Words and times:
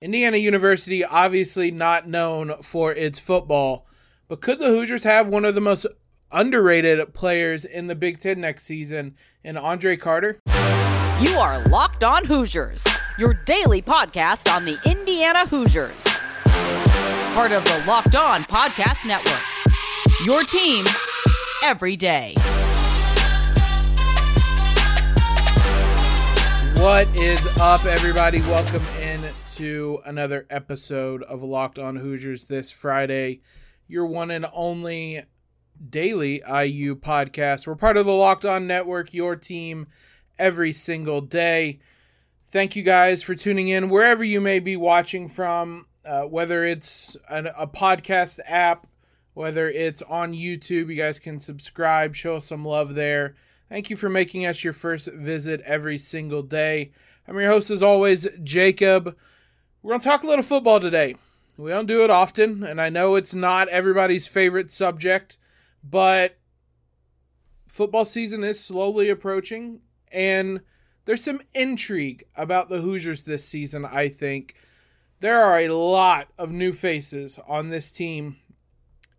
Indiana 0.00 0.36
University, 0.36 1.04
obviously 1.04 1.72
not 1.72 2.08
known 2.08 2.62
for 2.62 2.92
its 2.92 3.18
football, 3.18 3.84
but 4.28 4.40
could 4.40 4.60
the 4.60 4.68
Hoosiers 4.68 5.02
have 5.02 5.26
one 5.26 5.44
of 5.44 5.56
the 5.56 5.60
most 5.60 5.86
underrated 6.30 7.14
players 7.14 7.64
in 7.64 7.88
the 7.88 7.96
Big 7.96 8.20
Ten 8.20 8.40
next 8.40 8.64
season 8.64 9.16
in 9.42 9.56
Andre 9.56 9.96
Carter? 9.96 10.38
You 11.20 11.30
are 11.30 11.66
Locked 11.66 12.04
On 12.04 12.24
Hoosiers, 12.24 12.86
your 13.18 13.34
daily 13.34 13.82
podcast 13.82 14.54
on 14.54 14.64
the 14.64 14.78
Indiana 14.88 15.44
Hoosiers. 15.48 16.04
Part 17.34 17.50
of 17.50 17.64
the 17.64 17.82
Locked 17.84 18.14
On 18.14 18.42
Podcast 18.44 19.04
Network. 19.04 19.42
Your 20.24 20.44
team 20.44 20.84
every 21.64 21.96
day. 21.96 22.34
What 26.80 27.08
is 27.16 27.44
up, 27.58 27.84
everybody? 27.84 28.40
Welcome 28.42 28.82
to 29.58 29.98
another 30.04 30.46
episode 30.50 31.20
of 31.24 31.42
Locked 31.42 31.80
On 31.80 31.96
Hoosiers 31.96 32.44
this 32.44 32.70
Friday. 32.70 33.40
Your 33.88 34.06
one 34.06 34.30
and 34.30 34.46
only 34.52 35.24
daily 35.90 36.34
IU 36.46 36.94
podcast. 36.94 37.66
We're 37.66 37.74
part 37.74 37.96
of 37.96 38.06
the 38.06 38.12
Locked 38.12 38.44
On 38.44 38.68
Network, 38.68 39.12
your 39.12 39.34
team 39.34 39.88
every 40.38 40.72
single 40.72 41.20
day. 41.20 41.80
Thank 42.44 42.76
you 42.76 42.84
guys 42.84 43.24
for 43.24 43.34
tuning 43.34 43.66
in 43.66 43.88
wherever 43.88 44.22
you 44.22 44.40
may 44.40 44.60
be 44.60 44.76
watching 44.76 45.28
from, 45.28 45.86
uh, 46.04 46.22
whether 46.22 46.62
it's 46.62 47.16
an, 47.28 47.48
a 47.58 47.66
podcast 47.66 48.38
app, 48.46 48.86
whether 49.34 49.68
it's 49.68 50.02
on 50.02 50.34
YouTube. 50.34 50.88
You 50.88 50.94
guys 50.94 51.18
can 51.18 51.40
subscribe, 51.40 52.14
show 52.14 52.36
us 52.36 52.46
some 52.46 52.64
love 52.64 52.94
there. 52.94 53.34
Thank 53.68 53.90
you 53.90 53.96
for 53.96 54.08
making 54.08 54.46
us 54.46 54.62
your 54.62 54.72
first 54.72 55.08
visit 55.08 55.62
every 55.62 55.98
single 55.98 56.44
day. 56.44 56.92
I'm 57.26 57.34
your 57.40 57.50
host, 57.50 57.72
as 57.72 57.82
always, 57.82 58.28
Jacob. 58.44 59.16
We're 59.88 59.92
going 59.92 60.00
to 60.02 60.08
talk 60.08 60.22
a 60.22 60.26
little 60.26 60.44
football 60.44 60.80
today. 60.80 61.16
We 61.56 61.70
don't 61.70 61.86
do 61.86 62.04
it 62.04 62.10
often, 62.10 62.62
and 62.62 62.78
I 62.78 62.90
know 62.90 63.14
it's 63.14 63.34
not 63.34 63.68
everybody's 63.68 64.26
favorite 64.26 64.70
subject, 64.70 65.38
but 65.82 66.36
football 67.68 68.04
season 68.04 68.44
is 68.44 68.60
slowly 68.60 69.08
approaching, 69.08 69.80
and 70.12 70.60
there's 71.06 71.24
some 71.24 71.40
intrigue 71.54 72.24
about 72.36 72.68
the 72.68 72.82
Hoosiers 72.82 73.22
this 73.22 73.46
season, 73.46 73.86
I 73.86 74.08
think. 74.08 74.56
There 75.20 75.40
are 75.40 75.58
a 75.58 75.68
lot 75.68 76.28
of 76.36 76.52
new 76.52 76.74
faces 76.74 77.38
on 77.48 77.70
this 77.70 77.90
team, 77.90 78.36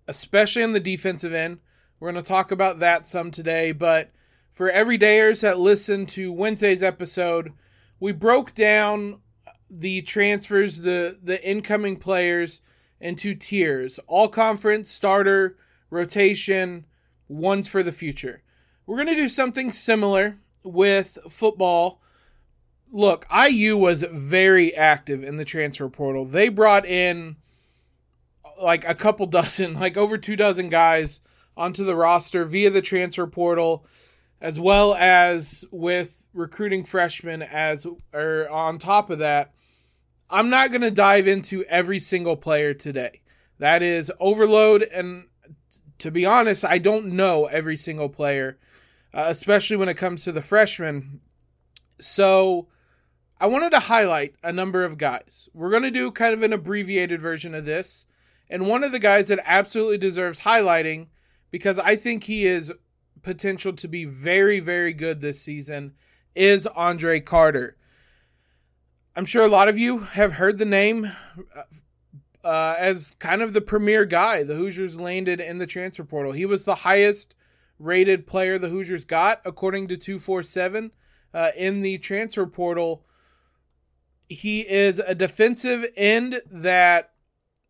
especially 0.07 0.61
on 0.61 0.73
the 0.73 0.79
defensive 0.79 1.33
end. 1.33 1.61
We're 1.99 2.11
going 2.11 2.23
to 2.23 2.29
talk 2.29 2.51
about 2.51 2.77
that 2.77 3.07
some 3.07 3.31
today, 3.31 3.71
but 3.71 4.11
for 4.51 4.69
everydayers 4.69 5.41
that 5.41 5.57
listen 5.57 6.05
to 6.05 6.31
Wednesday's 6.31 6.83
episode, 6.83 7.53
we 7.99 8.11
broke 8.11 8.53
down 8.53 9.21
the 9.69 10.01
transfers, 10.01 10.81
the 10.81 11.17
the 11.21 11.43
incoming 11.47 11.97
players 11.97 12.61
into 12.99 13.35
tiers: 13.35 13.99
all 14.07 14.27
conference, 14.27 14.89
starter, 14.89 15.57
rotation, 15.89 16.85
ones 17.27 17.67
for 17.67 17.83
the 17.83 17.91
future. 17.91 18.43
We're 18.85 18.97
to 19.07 19.15
do 19.15 19.29
something 19.29 19.71
similar 19.71 20.37
with 20.63 21.17
football. 21.29 22.01
Look, 22.91 23.27
IU 23.31 23.77
was 23.77 24.01
very 24.03 24.75
active 24.75 25.23
in 25.23 25.37
the 25.37 25.45
transfer 25.45 25.89
portal. 25.89 26.25
They 26.25 26.49
brought 26.49 26.85
in 26.85 27.35
like 28.61 28.87
a 28.87 28.95
couple 28.95 29.25
dozen, 29.27 29.75
like 29.75 29.95
over 29.95 30.17
two 30.17 30.35
dozen 30.35 30.69
guys 30.69 31.21
onto 31.55 31.83
the 31.83 31.95
roster 31.95 32.45
via 32.45 32.69
the 32.69 32.81
transfer 32.81 33.27
portal 33.27 33.85
as 34.41 34.59
well 34.59 34.95
as 34.95 35.65
with 35.71 36.27
recruiting 36.33 36.83
freshmen 36.83 37.41
as 37.41 37.85
or 38.13 38.49
on 38.49 38.77
top 38.77 39.09
of 39.09 39.19
that 39.19 39.53
i'm 40.29 40.49
not 40.49 40.69
going 40.69 40.81
to 40.81 40.91
dive 40.91 41.27
into 41.27 41.63
every 41.65 41.99
single 41.99 42.35
player 42.35 42.73
today. 42.73 43.21
That 43.57 43.81
is 43.83 44.11
overload 44.19 44.83
and 44.83 45.27
to 45.97 46.11
be 46.11 46.25
honest 46.25 46.63
i 46.63 46.77
don't 46.77 47.07
know 47.07 47.45
every 47.45 47.77
single 47.77 48.09
player 48.09 48.57
uh, 49.13 49.25
especially 49.27 49.75
when 49.75 49.89
it 49.89 49.97
comes 49.97 50.23
to 50.23 50.31
the 50.31 50.41
freshmen. 50.41 51.21
So 51.99 52.67
i 53.39 53.47
wanted 53.47 53.71
to 53.71 53.79
highlight 53.79 54.35
a 54.43 54.53
number 54.53 54.83
of 54.83 54.97
guys. 54.97 55.49
We're 55.53 55.71
going 55.71 55.83
to 55.83 55.91
do 55.91 56.11
kind 56.11 56.33
of 56.33 56.43
an 56.43 56.53
abbreviated 56.53 57.21
version 57.21 57.55
of 57.55 57.65
this 57.65 58.07
and 58.49 58.67
one 58.67 58.83
of 58.83 58.91
the 58.91 58.99
guys 58.99 59.27
that 59.27 59.39
absolutely 59.45 59.97
deserves 59.97 60.41
highlighting 60.41 61.07
because 61.51 61.79
i 61.79 61.95
think 61.95 62.25
he 62.25 62.45
is 62.45 62.71
potential 63.21 63.73
to 63.73 63.87
be 63.87 64.05
very, 64.05 64.59
very 64.59 64.93
good 64.93 65.21
this 65.21 65.41
season 65.41 65.93
is 66.35 66.67
Andre 66.67 67.19
Carter. 67.19 67.75
I'm 69.19 69.25
sure 69.25 69.43
a 69.43 69.49
lot 69.49 69.67
of 69.67 69.77
you 69.77 69.97
have 69.99 70.31
heard 70.31 70.59
the 70.59 70.63
name 70.63 71.11
uh, 72.41 72.75
as 72.79 73.13
kind 73.19 73.41
of 73.41 73.51
the 73.51 73.59
premier 73.59 74.05
guy. 74.05 74.43
The 74.43 74.55
Hoosiers 74.55 74.97
landed 74.97 75.41
in 75.41 75.57
the 75.57 75.67
transfer 75.67 76.05
portal. 76.05 76.31
He 76.31 76.45
was 76.45 76.63
the 76.63 76.73
highest 76.73 77.35
rated 77.79 78.25
player 78.25 78.57
the 78.57 78.69
Hoosiers 78.69 79.03
got, 79.03 79.41
according 79.43 79.89
to 79.89 79.97
247, 79.97 80.93
uh, 81.33 81.51
in 81.57 81.81
the 81.81 81.97
transfer 81.97 82.45
portal. 82.45 83.03
He 84.29 84.61
is 84.61 84.99
a 84.99 85.15
defensive 85.15 85.85
end 85.97 86.41
that 86.49 87.11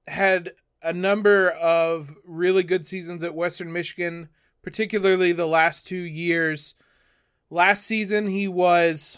had 0.08 0.52
a 0.84 0.94
number 0.94 1.50
of 1.50 2.16
really 2.26 2.62
good 2.62 2.86
seasons 2.86 3.24
at 3.24 3.34
Western 3.34 3.74
Michigan 3.74 4.30
particularly 4.62 5.32
the 5.32 5.48
last 5.48 5.88
two 5.88 5.96
years. 5.96 6.76
Last 7.50 7.88
season, 7.88 8.28
he 8.28 8.48
was 8.48 9.18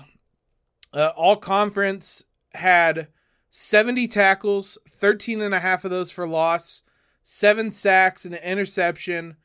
uh, 0.94 1.12
all 1.16 1.35
conference, 1.35 2.25
had 2.53 3.07
70 3.50 4.07
tackles, 4.07 4.78
13 4.90 5.41
and 5.41 5.53
a 5.53 5.59
half 5.59 5.85
of 5.85 5.91
those 5.91 6.12
for 6.12 6.28
loss, 6.28 6.84
seven 7.24 7.72
sacks, 7.72 8.25
and 8.25 8.34
an 8.34 8.44
interception. 8.44 9.35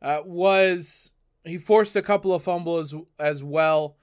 Uh, 0.00 0.20
was 0.24 1.12
he 1.44 1.58
forced 1.58 1.96
a 1.96 2.02
couple 2.02 2.32
of 2.32 2.42
fumbles 2.42 2.94
as, 2.94 3.00
as 3.18 3.44
well. 3.44 3.96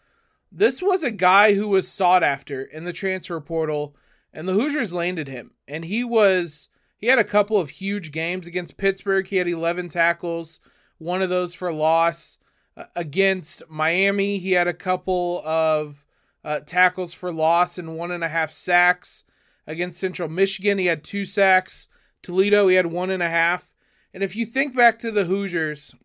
This 0.52 0.82
was 0.82 1.04
a 1.04 1.12
guy 1.12 1.54
who 1.54 1.68
was 1.68 1.88
sought 1.88 2.24
after 2.24 2.62
in 2.62 2.84
the 2.84 2.94
transfer 2.94 3.40
portal, 3.40 3.96
and 4.34 4.48
the 4.48 4.54
Hoosiers 4.54 4.94
landed 4.94 5.28
him. 5.28 5.52
And 5.68 5.86
he 5.86 6.04
was 6.04 6.70
he 6.98 7.08
had 7.08 7.20
a 7.20 7.24
couple 7.24 7.58
of 7.58 7.72
huge 7.72 8.12
games 8.12 8.46
against 8.46 8.78
Pittsburgh. 8.78 9.28
He 9.28 9.38
had 9.38 9.48
11 9.48 9.90
tackles, 9.90 10.60
one 11.00 11.22
of 11.22 11.30
those 11.30 11.56
for 11.56 11.74
loss. 11.74 12.38
Uh, 12.78 12.86
against 12.96 13.64
Miami, 13.68 14.38
he 14.38 14.52
had 14.52 14.68
a 14.68 14.74
couple 14.74 15.42
of 15.44 16.06
uh, 16.44 16.60
tackles 16.62 17.14
for 17.14 17.32
loss 17.32 17.78
and 17.78 17.98
one 17.98 18.12
and 18.12 18.24
a 18.24 18.30
half 18.30 18.52
sacks. 18.52 19.24
Against 19.68 20.00
Central 20.00 20.28
Michigan, 20.28 20.78
he 20.78 20.88
had 20.88 21.04
two 21.04 21.26
sacks. 21.26 21.88
Toledo, 22.22 22.68
he 22.68 22.76
had 22.76 22.88
one 22.88 23.10
and 23.10 23.24
a 23.24 23.30
half. 23.30 23.74
And 24.14 24.24
if 24.24 24.36
you 24.36 24.46
think 24.46 24.76
back 24.76 25.00
to 25.00 25.12
the 25.12 25.26
Hoosiers, 25.26 25.96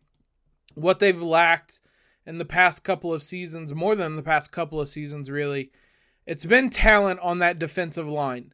what 0.75 0.99
they've 0.99 1.21
lacked 1.21 1.79
in 2.25 2.37
the 2.37 2.45
past 2.45 2.83
couple 2.83 3.13
of 3.13 3.23
seasons, 3.23 3.73
more 3.73 3.95
than 3.95 4.15
the 4.15 4.23
past 4.23 4.51
couple 4.51 4.79
of 4.79 4.89
seasons, 4.89 5.29
really, 5.29 5.71
it's 6.25 6.45
been 6.45 6.69
talent 6.69 7.19
on 7.21 7.39
that 7.39 7.59
defensive 7.59 8.07
line 8.07 8.53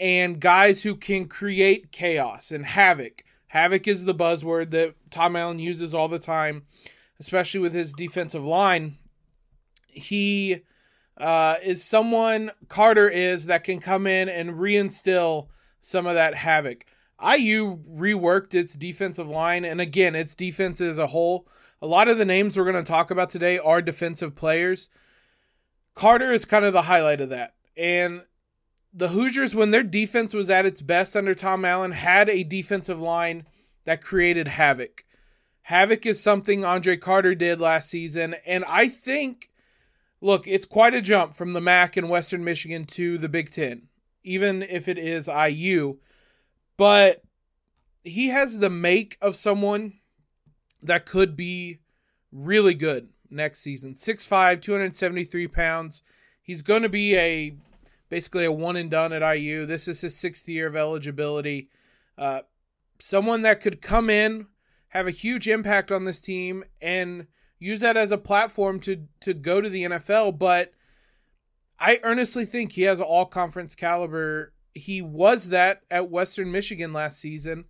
and 0.00 0.40
guys 0.40 0.82
who 0.82 0.96
can 0.96 1.26
create 1.26 1.92
chaos 1.92 2.50
and 2.50 2.66
havoc 2.66 3.22
Havoc 3.54 3.86
is 3.86 4.04
the 4.04 4.16
buzzword 4.16 4.72
that 4.72 4.96
Tom 5.12 5.36
Allen 5.36 5.60
uses 5.60 5.94
all 5.94 6.08
the 6.08 6.18
time, 6.18 6.64
especially 7.20 7.60
with 7.60 7.72
his 7.72 7.92
defensive 7.92 8.44
line. 8.44 8.98
He 9.86 10.62
uh, 11.16 11.56
is 11.62 11.84
someone 11.84 12.50
Carter 12.68 13.08
is 13.08 13.46
that 13.46 13.64
can 13.64 13.80
come 13.80 14.06
in 14.06 14.28
and 14.28 14.50
reinstill 14.50 15.48
some 15.80 16.06
of 16.06 16.14
that 16.14 16.34
havoc. 16.34 16.84
IU 17.22 17.78
reworked 17.88 18.54
its 18.54 18.74
defensive 18.74 19.28
line, 19.28 19.64
and 19.64 19.80
again, 19.80 20.14
its 20.14 20.34
defense 20.34 20.80
as 20.80 20.98
a 20.98 21.08
whole. 21.08 21.46
A 21.80 21.86
lot 21.86 22.08
of 22.08 22.18
the 22.18 22.24
names 22.24 22.56
we're 22.56 22.70
going 22.70 22.82
to 22.82 22.82
talk 22.82 23.10
about 23.10 23.30
today 23.30 23.58
are 23.58 23.80
defensive 23.80 24.34
players. 24.34 24.88
Carter 25.94 26.32
is 26.32 26.44
kind 26.44 26.64
of 26.64 26.72
the 26.72 26.82
highlight 26.82 27.20
of 27.20 27.30
that. 27.30 27.54
And 27.76 28.22
the 28.92 29.08
Hoosiers, 29.08 29.54
when 29.54 29.70
their 29.70 29.82
defense 29.82 30.34
was 30.34 30.50
at 30.50 30.66
its 30.66 30.80
best 30.80 31.16
under 31.16 31.34
Tom 31.34 31.64
Allen, 31.64 31.92
had 31.92 32.28
a 32.28 32.44
defensive 32.44 33.00
line 33.00 33.46
that 33.84 34.02
created 34.02 34.48
havoc. 34.48 35.04
Havoc 35.62 36.04
is 36.04 36.22
something 36.22 36.64
Andre 36.64 36.96
Carter 36.96 37.34
did 37.34 37.60
last 37.60 37.90
season, 37.90 38.36
and 38.46 38.64
I 38.66 38.88
think, 38.88 39.50
look, 40.24 40.48
it's 40.48 40.64
quite 40.64 40.94
a 40.94 41.02
jump 41.02 41.34
from 41.34 41.52
the 41.52 41.60
MAC 41.60 41.98
in 41.98 42.08
Western 42.08 42.42
Michigan 42.42 42.86
to 42.86 43.18
the 43.18 43.28
Big 43.28 43.52
Ten, 43.52 43.88
even 44.22 44.62
if 44.62 44.88
it 44.88 44.96
is 44.96 45.28
IU. 45.28 45.98
But 46.78 47.22
he 48.02 48.28
has 48.28 48.58
the 48.58 48.70
make 48.70 49.18
of 49.20 49.36
someone 49.36 50.00
that 50.82 51.04
could 51.04 51.36
be 51.36 51.80
really 52.32 52.72
good 52.72 53.10
next 53.28 53.60
season. 53.60 53.94
6'5, 53.94 54.62
273 54.62 55.46
pounds. 55.48 56.02
He's 56.40 56.62
going 56.62 56.82
to 56.82 56.88
be 56.88 57.16
a 57.16 57.54
basically 58.08 58.46
a 58.46 58.52
one 58.52 58.76
and 58.76 58.90
done 58.90 59.12
at 59.12 59.36
IU. 59.36 59.66
This 59.66 59.86
is 59.88 60.00
his 60.00 60.16
sixth 60.16 60.48
year 60.48 60.68
of 60.68 60.76
eligibility. 60.76 61.68
Uh, 62.16 62.40
someone 62.98 63.42
that 63.42 63.60
could 63.60 63.82
come 63.82 64.08
in, 64.08 64.46
have 64.88 65.06
a 65.06 65.10
huge 65.10 65.48
impact 65.48 65.92
on 65.92 66.04
this 66.04 66.20
team, 66.20 66.64
and 66.80 67.26
use 67.58 67.80
that 67.80 67.96
as 67.96 68.12
a 68.12 68.18
platform 68.18 68.80
to 68.80 69.06
to 69.20 69.34
go 69.34 69.60
to 69.60 69.68
the 69.68 69.84
NFL. 69.84 70.38
But 70.38 70.72
I 71.78 72.00
earnestly 72.02 72.44
think 72.44 72.72
he 72.72 72.82
has 72.82 73.00
all 73.00 73.26
conference 73.26 73.74
caliber 73.74 74.54
he 74.74 75.00
was 75.00 75.50
that 75.50 75.82
at 75.90 76.10
Western 76.10 76.50
Michigan 76.50 76.92
last 76.92 77.20
season. 77.20 77.64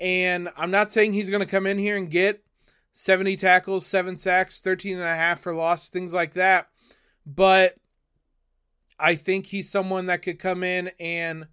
And 0.00 0.50
I'm 0.56 0.70
not 0.70 0.92
saying 0.92 1.12
he's 1.12 1.30
going 1.30 1.40
to 1.40 1.46
come 1.46 1.66
in 1.66 1.78
here 1.78 1.96
and 1.96 2.10
get 2.10 2.44
70 2.92 3.36
tackles, 3.36 3.86
seven 3.86 4.18
sacks, 4.18 4.60
13 4.60 4.96
and 4.96 5.04
a 5.04 5.16
half 5.16 5.40
for 5.40 5.54
loss, 5.54 5.88
things 5.88 6.12
like 6.12 6.34
that. 6.34 6.68
But 7.26 7.76
I 8.98 9.14
think 9.14 9.46
he's 9.46 9.70
someone 9.70 10.06
that 10.06 10.22
could 10.22 10.38
come 10.38 10.62
in 10.62 10.90
and 11.00 11.46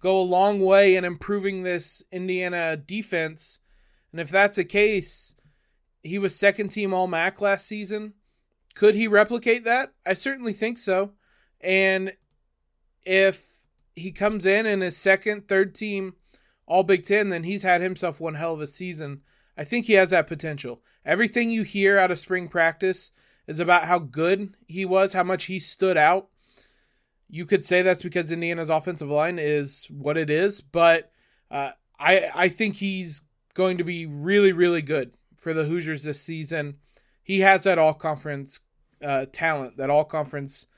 go 0.00 0.18
a 0.18 0.22
long 0.22 0.60
way 0.60 0.96
in 0.96 1.04
improving 1.04 1.62
this 1.62 2.02
Indiana 2.10 2.76
defense. 2.76 3.60
And 4.10 4.20
if 4.20 4.30
that's 4.30 4.56
the 4.56 4.64
case, 4.64 5.34
he 6.02 6.18
was 6.18 6.34
second 6.34 6.68
team 6.68 6.92
All 6.92 7.06
MAC 7.06 7.40
last 7.40 7.66
season. 7.66 8.14
Could 8.74 8.94
he 8.94 9.06
replicate 9.06 9.64
that? 9.64 9.92
I 10.06 10.14
certainly 10.14 10.52
think 10.52 10.78
so. 10.78 11.12
And 11.60 12.14
if 13.04 13.64
he 13.94 14.10
comes 14.10 14.46
in 14.46 14.66
and 14.66 14.82
is 14.82 14.96
second, 14.96 15.46
third 15.46 15.74
team 15.74 16.14
All 16.66 16.82
Big 16.82 17.04
Ten, 17.04 17.28
then 17.28 17.44
he's 17.44 17.62
had 17.62 17.80
himself 17.80 18.20
one 18.20 18.34
hell 18.34 18.54
of 18.54 18.60
a 18.60 18.66
season. 18.66 19.20
I 19.56 19.64
think 19.64 19.86
he 19.86 19.92
has 19.94 20.10
that 20.10 20.26
potential. 20.26 20.82
Everything 21.04 21.50
you 21.50 21.62
hear 21.62 21.98
out 21.98 22.10
of 22.10 22.18
spring 22.18 22.48
practice 22.48 23.12
is 23.46 23.60
about 23.60 23.84
how 23.84 23.98
good 23.98 24.56
he 24.66 24.84
was, 24.84 25.12
how 25.12 25.24
much 25.24 25.44
he 25.44 25.60
stood 25.60 25.96
out. 25.96 26.28
You 27.28 27.44
could 27.44 27.64
say 27.64 27.82
that's 27.82 28.02
because 28.02 28.32
Indiana's 28.32 28.70
offensive 28.70 29.10
line 29.10 29.38
is 29.38 29.86
what 29.90 30.16
it 30.16 30.30
is, 30.30 30.60
but 30.60 31.10
uh, 31.50 31.72
I 31.98 32.30
I 32.34 32.48
think 32.48 32.76
he's 32.76 33.22
going 33.54 33.78
to 33.78 33.84
be 33.84 34.06
really 34.06 34.52
really 34.52 34.82
good 34.82 35.12
for 35.42 35.52
the 35.52 35.64
Hoosiers 35.64 36.04
this 36.04 36.20
season. 36.20 36.76
He 37.20 37.40
has 37.40 37.64
that 37.64 37.76
all 37.76 37.94
conference 37.94 38.60
uh, 39.02 39.26
talent, 39.32 39.76
that 39.76 39.90
all 39.90 40.04
conference 40.04 40.68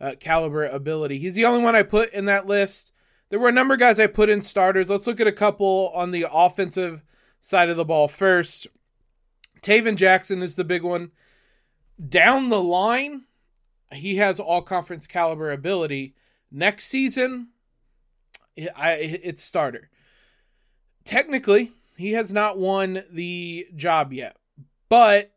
uh, 0.00 0.14
caliber 0.18 0.64
ability. 0.64 1.18
He's 1.18 1.34
the 1.34 1.44
only 1.44 1.62
one 1.62 1.76
I 1.76 1.82
put 1.82 2.10
in 2.14 2.24
that 2.24 2.46
list. 2.46 2.92
There 3.28 3.38
were 3.38 3.50
a 3.50 3.52
number 3.52 3.74
of 3.74 3.80
guys 3.80 4.00
I 4.00 4.06
put 4.06 4.30
in 4.30 4.40
starters. 4.40 4.88
Let's 4.88 5.06
look 5.06 5.20
at 5.20 5.26
a 5.26 5.32
couple 5.32 5.92
on 5.94 6.10
the 6.10 6.26
offensive 6.32 7.04
side 7.38 7.68
of 7.68 7.76
the 7.76 7.84
ball 7.84 8.08
first. 8.08 8.66
Tayven 9.60 9.96
Jackson 9.96 10.40
is 10.40 10.54
the 10.54 10.64
big 10.64 10.82
one. 10.82 11.10
Down 12.08 12.48
the 12.48 12.62
line, 12.62 13.24
he 13.92 14.16
has 14.16 14.40
all 14.40 14.62
conference 14.62 15.06
caliber 15.06 15.52
ability. 15.52 16.14
Next 16.50 16.86
season, 16.86 17.48
I, 18.74 18.92
it's 19.22 19.42
starter. 19.42 19.90
Technically, 21.04 21.72
he 21.96 22.12
has 22.12 22.32
not 22.32 22.58
won 22.58 23.02
the 23.10 23.66
job 23.76 24.12
yet. 24.12 24.36
But 24.88 25.32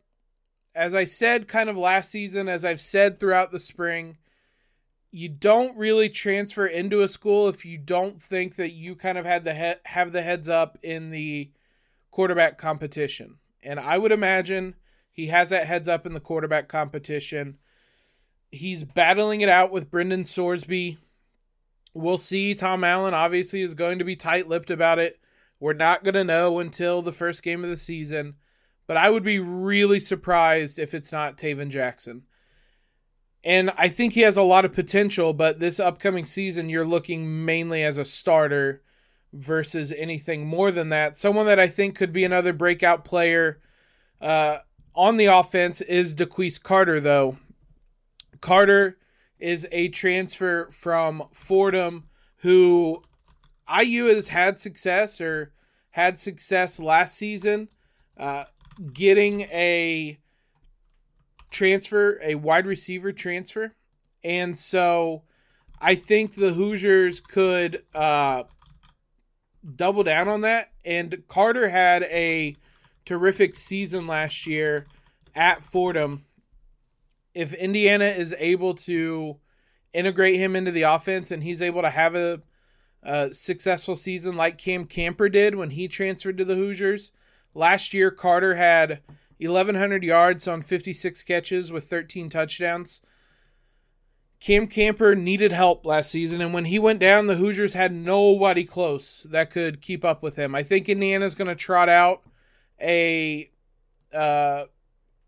as 0.75 0.94
I 0.94 1.06
said 1.06 1.48
kind 1.48 1.69
of 1.69 1.77
last 1.77 2.12
season, 2.12 2.48
as 2.48 2.63
I've 2.63 2.81
said 2.81 3.19
throughout 3.19 3.51
the 3.51 3.59
spring, 3.59 4.18
you 5.12 5.30
don't 5.30 5.77
really 5.77 6.09
transfer 6.09 6.68
into 6.68 7.01
a 7.01 7.07
school 7.07 7.48
if 7.48 7.65
you 7.65 7.77
don't 7.77 8.21
think 8.21 8.56
that 8.57 8.71
you 8.71 8.95
kind 8.95 9.18
of 9.18 9.25
had 9.25 9.44
the 9.44 9.54
he- 9.54 9.81
have 9.86 10.12
the 10.12 10.21
heads 10.21 10.50
up 10.50 10.77
in 10.83 11.09
the 11.09 11.50
quarterback 12.12 12.57
competition. 12.57 13.38
And 13.63 13.80
I 13.80 13.98
would 13.98 14.12
imagine 14.12 14.75
he 15.12 15.27
has 15.27 15.50
that 15.50 15.65
heads 15.65 15.88
up 15.88 16.06
in 16.06 16.13
the 16.13 16.19
quarterback 16.19 16.68
competition. 16.68 17.57
He's 18.51 18.83
battling 18.83 19.42
it 19.42 19.50
out 19.50 19.71
with 19.71 19.89
Brendan 19.89 20.24
Sorsby. 20.24 20.98
We'll 21.94 22.19
see. 22.19 22.53
Tom 22.53 22.83
Allen 22.83 23.13
obviously 23.13 23.62
is 23.62 23.74
going 23.74 23.98
to 24.00 24.06
be 24.06 24.15
tight 24.15 24.48
lipped 24.48 24.69
about 24.69 25.00
it. 25.00 25.19
We're 25.59 25.74
not 25.74 26.04
going 26.04 26.13
to 26.13 26.24
know 26.24 26.59
until 26.59 27.01
the 27.01 27.12
first 27.12 27.44
game 27.44 27.63
of 27.63 27.69
the 27.69 27.77
season, 27.77 28.36
but 28.86 28.98
I 28.98 29.09
would 29.09 29.24
be 29.24 29.39
really 29.39 30.00
surprised 30.00 30.80
if 30.80 30.94
it's 30.94 31.12
not 31.12 31.38
Tayven 31.38 31.69
Jackson. 31.69 32.24
And 33.44 33.71
I 33.77 33.88
think 33.88 34.13
he 34.13 34.21
has 34.21 34.38
a 34.38 34.44
lot 34.44 34.65
of 34.65 34.74
potential, 34.74 35.33
but 35.33 35.59
this 35.59 35.80
upcoming 35.80 36.25
season, 36.25 36.69
you're 36.69 36.86
looking 36.86 37.45
mainly 37.45 37.83
as 37.83 37.98
a 37.98 38.06
starter 38.06 38.81
versus 39.33 39.92
anything 39.92 40.45
more 40.45 40.71
than 40.71 40.89
that. 40.89 41.18
Someone 41.18 41.45
that 41.45 41.60
I 41.60 41.68
think 41.68 41.95
could 41.95 42.13
be 42.13 42.24
another 42.24 42.53
breakout 42.53 43.06
player 43.06 43.60
uh, 44.21 44.60
on 44.95 45.18
the 45.18 45.25
offense 45.25 45.81
is 45.81 46.15
DeQuece 46.15 46.62
Carter, 46.62 47.00
though. 47.00 47.38
Carter 48.42 48.98
is 49.39 49.68
a 49.71 49.89
transfer 49.89 50.69
from 50.71 51.24
Fordham 51.31 52.06
who 52.38 53.01
IU 53.81 54.06
has 54.06 54.30
had 54.30 54.58
success 54.58 55.19
or 55.19 55.52
had 55.92 56.19
success 56.19 56.80
last 56.80 57.16
season 57.16 57.69
uh, 58.18 58.46
getting 58.94 59.42
a 59.42 60.18
transfer, 61.50 62.19
a 62.24 62.36
wide 62.36 62.66
receiver 62.66 63.12
transfer. 63.12 63.74
And 64.24 64.58
so 64.58 65.24
I 65.81 65.96
think 65.96 66.36
the 66.36 66.54
Hoosiers 66.54 67.19
could 67.19 67.84
uh, 67.94 68.44
double 69.75 70.04
down 70.04 70.28
on 70.28 70.42
that. 70.42 70.72
And 70.86 71.24
Carter 71.28 71.70
had 71.70 72.04
a 72.04 72.56
terrific 73.06 73.56
season 73.56 74.08
last 74.08 74.48
year 74.48 74.86
at 75.36 75.63
Fordham. 75.63 76.25
If 77.34 77.54
Indiana 77.54 78.06
is 78.06 78.36
able 78.38 78.74
to 78.75 79.38
integrate 79.94 80.36
him 80.36 80.56
into 80.56 80.72
the 80.72 80.84
offense 80.84 81.31
and 81.31 81.44
he's 81.44 81.62
able 81.62 81.81
to 81.81 81.90
have 81.90 82.16
a 82.16 82.42
a 83.04 83.34
successful 83.34 83.96
season 83.96 84.36
like 84.36 84.58
Cam 84.58 84.86
Camper 84.86 85.30
did 85.30 85.56
when 85.56 85.72
he 85.72 85.88
transferred 85.88 86.38
to 86.38 86.46
the 86.46 86.56
Hoosiers. 86.56 87.12
Last 87.54 87.94
year, 87.94 88.12
Carter 88.12 88.56
had 88.56 89.02
1,100 89.40 90.04
yards 90.04 90.48
on 90.48 90.62
56 90.62 91.24
catches 91.24 91.72
with 91.72 91.86
13 91.86 92.30
touchdowns. 92.30 93.02
Cam 94.40 94.68
Camper 94.68 95.16
needed 95.16 95.52
help 95.52 95.86
last 95.86 96.12
season, 96.12 96.42
and 96.42 96.54
when 96.54 96.66
he 96.66 96.78
went 96.78 97.00
down, 97.00 97.26
the 97.26 97.36
Hoosiers 97.36 97.74
had 97.74 97.92
nobody 97.92 98.64
close 98.64 99.24
that 99.32 99.50
could 99.50 99.82
keep 99.82 100.06
up 100.06 100.22
with 100.22 100.36
him. 100.36 100.54
I 100.54 100.62
think 100.62 100.88
Indiana's 100.88 101.34
going 101.34 101.48
to 101.48 101.56
trot 101.56 101.90
out 101.90 102.22
a 102.80 103.50
uh, 104.14 104.66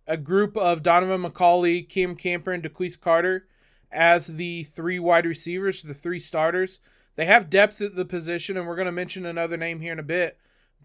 a 0.06 0.18
group 0.18 0.56
of 0.57 0.83
Donaven 0.83 1.27
McCulley, 1.27 1.88
Cam 1.88 2.16
Camper, 2.16 2.51
and 2.51 2.63
DeQuece 2.63 3.00
Carter 3.00 3.48
as 3.92 4.27
the 4.27 4.63
three 4.63 5.00
wide 5.00 5.25
receivers, 5.25 5.83
the 5.83 5.94
three 5.94 6.19
starters. 6.19 6.80
They 7.19 7.25
have 7.25 7.50
depth 7.50 7.81
at 7.81 7.98
the 7.98 8.06
position, 8.06 8.56
and 8.56 8.66
we're 8.66 8.77
going 8.77 8.86
to 8.86 8.94
mention 8.94 9.25
another 9.25 9.57
name 9.57 9.81
here 9.81 9.92
in 9.92 10.00
a 10.00 10.04
bit. 10.04 10.38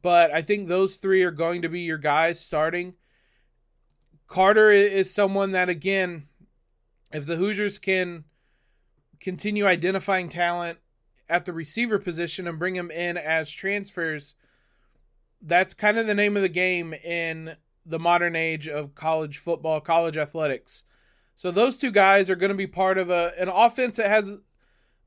But 0.03 0.33
I 0.33 0.43
think 0.43 0.67
those 0.67 0.97
three 0.97 1.23
are 1.23 1.31
going 1.31 1.63
to 1.63 1.69
be 1.69 1.83
your 1.83 1.97
guys 1.97 2.41
starting. 2.41 2.95
Carter 4.27 4.73
is 4.73 5.15
someone 5.15 5.53
that, 5.53 5.69
again, 5.69 6.27
if 7.13 7.25
the 7.25 7.37
Hoosiers 7.37 7.79
can 7.79 8.25
continue 9.21 9.65
identifying 9.65 10.29
talent 10.29 10.81
at 11.29 11.45
the 11.45 11.53
receiver 11.53 12.01
position 12.01 12.49
and 12.49 12.59
bring 12.59 12.75
him 12.75 12.91
in 12.91 13.17
as 13.17 13.49
transfers, 13.49 14.35
that's 15.41 15.73
kind 15.73 15.99
of 15.99 16.09
the 16.09 16.17
name 16.17 16.35
of 16.35 16.43
the 16.43 16.49
game 16.49 16.95
in 16.95 17.55
the 17.87 18.01
modern 18.01 18.35
age 18.35 18.67
of 18.67 18.97
college 18.97 19.39
football, 19.39 19.81
college 19.81 20.17
athletics. 20.17 20.83
So 21.37 21.53
those 21.53 21.79
two 21.79 21.93
guys 21.93 22.29
are 22.29 22.35
going 22.35 22.51
to 22.51 22.57
be 22.57 22.67
part 22.67 22.99
of 22.99 23.09
a 23.09 23.35
an 23.39 23.49
offense 23.49 23.99
that 23.99 24.11
has 24.11 24.39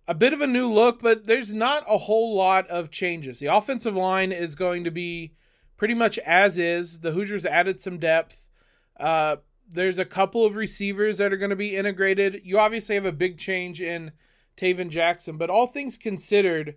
a 0.07 0.15
bit 0.15 0.33
of 0.33 0.41
a 0.41 0.47
new 0.47 0.71
look, 0.71 1.01
but 1.01 1.27
there's 1.27 1.53
not 1.53 1.83
a 1.87 1.97
whole 1.97 2.35
lot 2.35 2.67
of 2.67 2.91
changes. 2.91 3.39
The 3.39 3.47
offensive 3.47 3.95
line 3.95 4.31
is 4.31 4.55
going 4.55 4.83
to 4.85 4.91
be 4.91 5.33
pretty 5.75 5.93
much 5.93 6.17
as 6.19 6.57
is. 6.57 7.01
The 7.01 7.11
Hoosiers 7.11 7.45
added 7.45 7.79
some 7.79 7.97
depth. 7.97 8.49
Uh, 8.97 9.37
there's 9.69 9.99
a 9.99 10.05
couple 10.05 10.45
of 10.45 10.55
receivers 10.55 11.17
that 11.17 11.33
are 11.33 11.37
going 11.37 11.49
to 11.49 11.55
be 11.55 11.75
integrated. 11.75 12.41
You 12.43 12.57
obviously 12.57 12.95
have 12.95 13.05
a 13.05 13.11
big 13.11 13.37
change 13.37 13.81
in 13.81 14.11
Tayven 14.55 14.89
Jackson, 14.89 15.37
but 15.37 15.49
all 15.49 15.67
things 15.67 15.97
considered, 15.97 16.75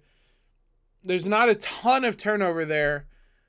there's 1.02 1.28
not 1.28 1.49
a 1.49 1.54
ton 1.54 2.04
of 2.04 2.16
turnover 2.16 2.64
there, 2.64 3.06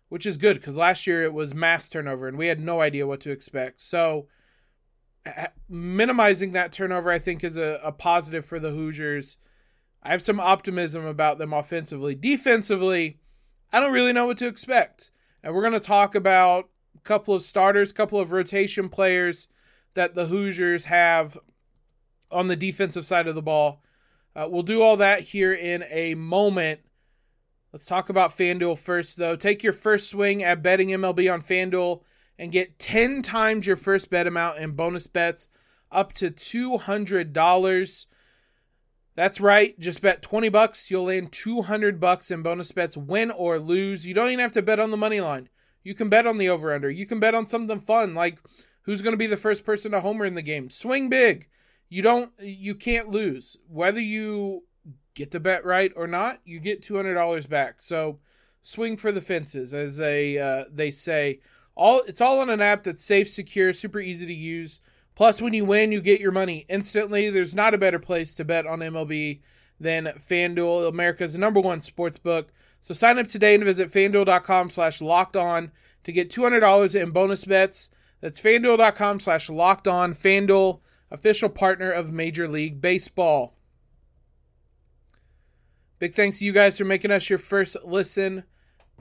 which 0.09 0.25
is 0.25 0.37
good 0.37 0.57
because 0.57 0.77
last 0.77 1.07
year 1.07 1.23
it 1.23 1.33
was 1.33 1.55
mass 1.55 1.89
turnover 1.89 2.27
and 2.27 2.37
we 2.37 2.47
had 2.47 2.59
no 2.59 2.81
idea 2.81 3.07
what 3.07 3.19
to 3.21 3.31
expect. 3.31 3.81
So, 3.81 4.27
minimizing 5.67 6.51
that 6.51 6.71
turnover, 6.71 7.11
I 7.11 7.19
think, 7.19 7.43
is 7.43 7.57
a, 7.57 7.79
a 7.83 7.91
positive 7.91 8.45
for 8.45 8.59
the 8.59 8.71
Hoosiers. 8.71 9.37
I 10.03 10.09
have 10.09 10.21
some 10.21 10.39
optimism 10.39 11.05
about 11.05 11.37
them 11.37 11.53
offensively. 11.53 12.15
Defensively, 12.15 13.19
I 13.71 13.79
don't 13.79 13.93
really 13.93 14.13
know 14.13 14.25
what 14.25 14.37
to 14.39 14.47
expect. 14.47 15.11
And 15.43 15.53
we're 15.53 15.61
going 15.61 15.73
to 15.73 15.79
talk 15.79 16.15
about 16.15 16.69
a 16.95 16.99
couple 17.01 17.33
of 17.33 17.43
starters, 17.43 17.91
a 17.91 17.95
couple 17.95 18.19
of 18.19 18.31
rotation 18.31 18.89
players 18.89 19.47
that 19.93 20.15
the 20.15 20.27
Hoosiers 20.27 20.85
have 20.85 21.37
on 22.31 22.47
the 22.47 22.55
defensive 22.55 23.05
side 23.05 23.27
of 23.27 23.35
the 23.35 23.41
ball. 23.41 23.83
Uh, 24.35 24.47
we'll 24.49 24.63
do 24.63 24.81
all 24.81 24.97
that 24.97 25.21
here 25.21 25.53
in 25.53 25.83
a 25.89 26.15
moment. 26.15 26.79
Let's 27.73 27.85
talk 27.85 28.09
about 28.09 28.37
FanDuel 28.37 28.77
first, 28.77 29.17
though. 29.17 29.35
Take 29.35 29.63
your 29.63 29.73
first 29.73 30.09
swing 30.09 30.43
at 30.43 30.63
betting 30.63 30.89
MLB 30.89 31.31
on 31.31 31.41
FanDuel 31.41 32.01
and 32.37 32.51
get 32.51 32.79
10 32.79 33.21
times 33.21 33.67
your 33.67 33.75
first 33.75 34.09
bet 34.09 34.27
amount 34.27 34.57
in 34.57 34.71
bonus 34.71 35.07
bets 35.07 35.49
up 35.91 36.13
to 36.13 36.31
$200. 36.31 38.05
That's 39.15 39.41
right. 39.41 39.77
Just 39.79 40.01
bet 40.01 40.21
20 40.21 40.49
bucks. 40.49 40.89
You'll 40.89 41.05
land 41.05 41.31
200 41.31 41.99
bucks 41.99 42.31
in 42.31 42.41
bonus 42.41 42.71
bets, 42.71 42.95
win 42.95 43.29
or 43.31 43.59
lose. 43.59 44.05
You 44.05 44.13
don't 44.13 44.29
even 44.29 44.39
have 44.39 44.53
to 44.53 44.61
bet 44.61 44.79
on 44.79 44.91
the 44.91 44.97
money 44.97 45.21
line. 45.21 45.49
You 45.83 45.93
can 45.93 46.09
bet 46.09 46.27
on 46.27 46.37
the 46.37 46.49
over 46.49 46.73
under. 46.73 46.89
You 46.89 47.05
can 47.05 47.19
bet 47.19 47.35
on 47.35 47.47
something 47.47 47.79
fun 47.79 48.13
like 48.13 48.39
who's 48.83 49.01
going 49.01 49.13
to 49.13 49.17
be 49.17 49.27
the 49.27 49.37
first 49.37 49.65
person 49.65 49.91
to 49.91 50.01
homer 50.01 50.25
in 50.25 50.35
the 50.35 50.41
game. 50.41 50.69
Swing 50.69 51.09
big. 51.09 51.47
You 51.89 52.01
don't 52.01 52.31
you 52.39 52.75
can't 52.75 53.09
lose. 53.09 53.57
Whether 53.67 53.99
you 53.99 54.63
get 55.13 55.31
the 55.31 55.39
bet 55.39 55.65
right 55.65 55.91
or 55.95 56.07
not, 56.07 56.39
you 56.45 56.59
get 56.59 56.81
two 56.81 56.95
hundred 56.95 57.15
dollars 57.15 57.47
back. 57.47 57.81
So 57.81 58.19
swing 58.61 58.95
for 58.95 59.11
the 59.11 59.21
fences, 59.21 59.73
as 59.73 59.97
they 59.97 60.37
uh, 60.37 60.65
they 60.71 60.91
say. 60.91 61.39
All 61.75 62.01
it's 62.07 62.21
all 62.21 62.39
on 62.39 62.49
an 62.49 62.61
app 62.61 62.83
that's 62.83 63.03
safe, 63.03 63.29
secure, 63.29 63.73
super 63.73 63.99
easy 63.99 64.25
to 64.25 64.33
use. 64.33 64.79
Plus, 65.15 65.41
when 65.41 65.53
you 65.53 65.65
win, 65.65 65.91
you 65.91 66.01
get 66.01 66.21
your 66.21 66.31
money 66.31 66.65
instantly. 66.69 67.29
There's 67.29 67.53
not 67.53 67.73
a 67.73 67.77
better 67.77 67.99
place 67.99 68.33
to 68.35 68.45
bet 68.45 68.65
on 68.65 68.79
MLB 68.79 69.41
than 69.79 70.05
FanDuel, 70.05 70.87
America's 70.87 71.37
number 71.37 71.59
one 71.59 71.81
sports 71.81 72.17
book. 72.17 72.51
So 72.79 72.93
sign 72.93 73.19
up 73.19 73.27
today 73.27 73.55
and 73.55 73.63
visit 73.63 73.91
fanduel.com 73.91 74.69
slash 74.69 75.01
locked 75.01 75.35
on 75.35 75.71
to 76.03 76.11
get 76.11 76.29
$200 76.31 77.01
in 77.01 77.11
bonus 77.11 77.45
bets. 77.45 77.89
That's 78.21 78.39
fanduel.com 78.39 79.19
slash 79.19 79.49
locked 79.49 79.87
on. 79.87 80.13
FanDuel, 80.13 80.79
official 81.09 81.49
partner 81.49 81.91
of 81.91 82.11
Major 82.11 82.47
League 82.47 82.81
Baseball. 82.81 83.55
Big 85.99 86.15
thanks 86.15 86.39
to 86.39 86.45
you 86.45 86.51
guys 86.51 86.77
for 86.77 86.85
making 86.85 87.11
us 87.11 87.29
your 87.29 87.37
first 87.37 87.77
listen 87.83 88.43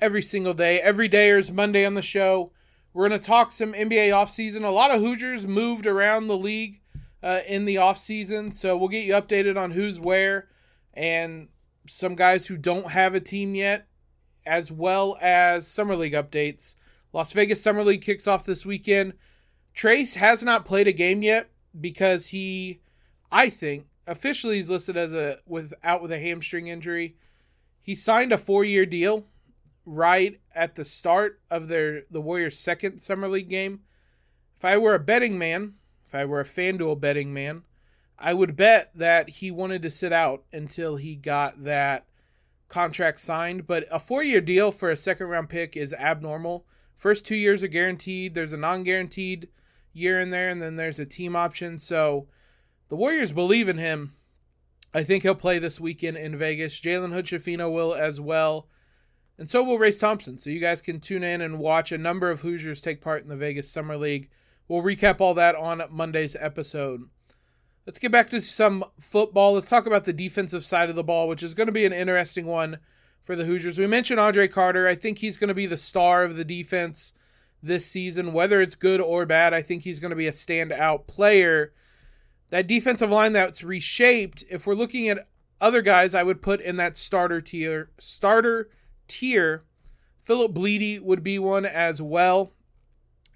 every 0.00 0.22
single 0.22 0.52
day. 0.52 0.80
Every 0.80 1.08
day 1.08 1.30
is 1.30 1.50
Monday 1.50 1.86
on 1.86 1.94
the 1.94 2.02
show. 2.02 2.52
We're 2.92 3.08
going 3.08 3.20
to 3.20 3.26
talk 3.26 3.52
some 3.52 3.72
NBA 3.72 4.08
offseason. 4.08 4.64
A 4.64 4.68
lot 4.68 4.90
of 4.90 5.00
Hoosiers 5.00 5.46
moved 5.46 5.86
around 5.86 6.26
the 6.26 6.36
league 6.36 6.80
uh, 7.22 7.40
in 7.46 7.64
the 7.64 7.76
offseason, 7.76 8.52
so 8.52 8.76
we'll 8.76 8.88
get 8.88 9.06
you 9.06 9.12
updated 9.14 9.56
on 9.56 9.70
who's 9.70 10.00
where 10.00 10.48
and 10.92 11.48
some 11.88 12.16
guys 12.16 12.46
who 12.46 12.56
don't 12.56 12.90
have 12.90 13.14
a 13.14 13.20
team 13.20 13.54
yet, 13.54 13.86
as 14.44 14.72
well 14.72 15.16
as 15.20 15.68
Summer 15.68 15.94
League 15.94 16.14
updates. 16.14 16.74
Las 17.12 17.32
Vegas 17.32 17.62
Summer 17.62 17.84
League 17.84 18.02
kicks 18.02 18.26
off 18.26 18.44
this 18.44 18.66
weekend. 18.66 19.14
Trayce 19.74 20.16
has 20.16 20.42
not 20.42 20.64
played 20.64 20.88
a 20.88 20.92
game 20.92 21.22
yet 21.22 21.50
because 21.80 22.28
he, 22.28 22.80
I 23.30 23.50
think, 23.50 23.86
officially 24.06 24.58
is 24.58 24.70
listed 24.70 24.96
as 24.96 25.12
a 25.12 25.38
with 25.46 25.72
out 25.84 26.02
with 26.02 26.10
a 26.10 26.18
hamstring 26.18 26.66
injury. 26.66 27.16
He 27.80 27.94
signed 27.94 28.32
a 28.32 28.38
four 28.38 28.64
year 28.64 28.84
deal 28.84 29.26
right 29.84 30.40
at 30.54 30.74
the 30.74 30.84
start 30.84 31.40
of 31.50 31.68
their 31.68 32.02
the 32.10 32.20
Warriors' 32.20 32.58
second 32.58 33.00
summer 33.00 33.28
league 33.28 33.48
game. 33.48 33.80
If 34.56 34.64
I 34.64 34.78
were 34.78 34.94
a 34.94 35.00
betting 35.00 35.38
man, 35.38 35.74
if 36.06 36.14
I 36.14 36.24
were 36.24 36.40
a 36.40 36.44
FanDuel 36.44 37.00
betting 37.00 37.32
man, 37.32 37.62
I 38.18 38.34
would 38.34 38.56
bet 38.56 38.90
that 38.94 39.30
he 39.30 39.50
wanted 39.50 39.82
to 39.82 39.90
sit 39.90 40.12
out 40.12 40.44
until 40.52 40.96
he 40.96 41.16
got 41.16 41.64
that 41.64 42.06
contract 42.68 43.20
signed. 43.20 43.66
But 43.66 43.86
a 43.90 43.98
four 43.98 44.22
year 44.22 44.40
deal 44.40 44.72
for 44.72 44.90
a 44.90 44.96
second 44.96 45.28
round 45.28 45.48
pick 45.48 45.76
is 45.76 45.94
abnormal. 45.94 46.66
First 46.96 47.24
two 47.24 47.36
years 47.36 47.62
are 47.62 47.68
guaranteed. 47.68 48.34
There's 48.34 48.52
a 48.52 48.58
non 48.58 48.82
guaranteed 48.82 49.48
year 49.92 50.20
in 50.20 50.30
there, 50.30 50.50
and 50.50 50.60
then 50.60 50.76
there's 50.76 50.98
a 50.98 51.06
team 51.06 51.34
option. 51.34 51.78
So 51.78 52.28
the 52.88 52.96
Warriors 52.96 53.32
believe 53.32 53.68
in 53.68 53.78
him. 53.78 54.14
I 54.92 55.04
think 55.04 55.22
he'll 55.22 55.34
play 55.34 55.58
this 55.58 55.80
weekend 55.80 56.16
in 56.16 56.36
Vegas. 56.36 56.80
Jalen 56.80 57.12
Hood 57.12 57.46
will 57.72 57.94
as 57.94 58.20
well. 58.20 58.68
And 59.40 59.48
so 59.48 59.64
will 59.64 59.78
Race 59.78 59.98
Thompson. 59.98 60.36
So 60.36 60.50
you 60.50 60.60
guys 60.60 60.82
can 60.82 61.00
tune 61.00 61.24
in 61.24 61.40
and 61.40 61.58
watch 61.58 61.90
a 61.90 61.98
number 61.98 62.30
of 62.30 62.40
Hoosiers 62.40 62.80
take 62.80 63.00
part 63.00 63.22
in 63.22 63.30
the 63.30 63.36
Vegas 63.36 63.70
Summer 63.70 63.96
League. 63.96 64.28
We'll 64.68 64.82
recap 64.82 65.18
all 65.18 65.32
that 65.32 65.56
on 65.56 65.82
Monday's 65.90 66.36
episode. 66.38 67.08
Let's 67.86 67.98
get 67.98 68.12
back 68.12 68.28
to 68.30 68.42
some 68.42 68.84
football. 69.00 69.54
Let's 69.54 69.70
talk 69.70 69.86
about 69.86 70.04
the 70.04 70.12
defensive 70.12 70.62
side 70.62 70.90
of 70.90 70.94
the 70.94 71.02
ball, 71.02 71.26
which 71.26 71.42
is 71.42 71.54
going 71.54 71.68
to 71.68 71.72
be 71.72 71.86
an 71.86 71.92
interesting 71.94 72.44
one 72.44 72.80
for 73.24 73.34
the 73.34 73.46
Hoosiers. 73.46 73.78
We 73.78 73.86
mentioned 73.86 74.20
Andre 74.20 74.46
Carter. 74.46 74.86
I 74.86 74.94
think 74.94 75.18
he's 75.18 75.38
going 75.38 75.48
to 75.48 75.54
be 75.54 75.66
the 75.66 75.78
star 75.78 76.22
of 76.22 76.36
the 76.36 76.44
defense 76.44 77.14
this 77.62 77.86
season, 77.86 78.34
whether 78.34 78.60
it's 78.60 78.74
good 78.74 79.00
or 79.00 79.24
bad. 79.24 79.54
I 79.54 79.62
think 79.62 79.84
he's 79.84 79.98
going 79.98 80.10
to 80.10 80.16
be 80.16 80.26
a 80.26 80.32
standout 80.32 81.06
player 81.06 81.72
that 82.50 82.66
defensive 82.66 83.10
line 83.10 83.32
that's 83.32 83.64
reshaped, 83.64 84.44
if 84.50 84.66
we're 84.66 84.74
looking 84.74 85.08
at 85.08 85.28
other 85.62 85.80
guys 85.80 86.14
I 86.14 86.24
would 86.24 86.42
put 86.42 86.60
in 86.60 86.76
that 86.76 86.98
starter 86.98 87.40
tier, 87.40 87.90
starter 87.98 88.68
tier, 89.10 89.64
Philip 90.22 90.52
Blidi 90.52 91.00
would 91.00 91.22
be 91.22 91.38
one 91.38 91.66
as 91.66 92.00
well 92.00 92.52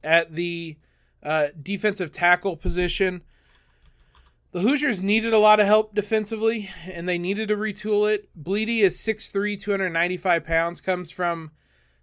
at 0.02 0.34
the 0.34 0.76
uh, 1.22 1.48
defensive 1.60 2.10
tackle 2.10 2.56
position. 2.56 3.22
The 4.52 4.60
Hoosiers 4.60 5.02
needed 5.02 5.32
a 5.32 5.38
lot 5.38 5.60
of 5.60 5.66
help 5.66 5.94
defensively, 5.94 6.70
and 6.90 7.08
they 7.08 7.18
needed 7.18 7.48
to 7.48 7.56
retool 7.56 8.12
it. 8.12 8.28
Blidi 8.40 8.80
is 8.80 8.96
6'3", 8.98 9.60
295 9.60 10.44
pounds, 10.44 10.80
comes 10.80 11.10
from 11.10 11.50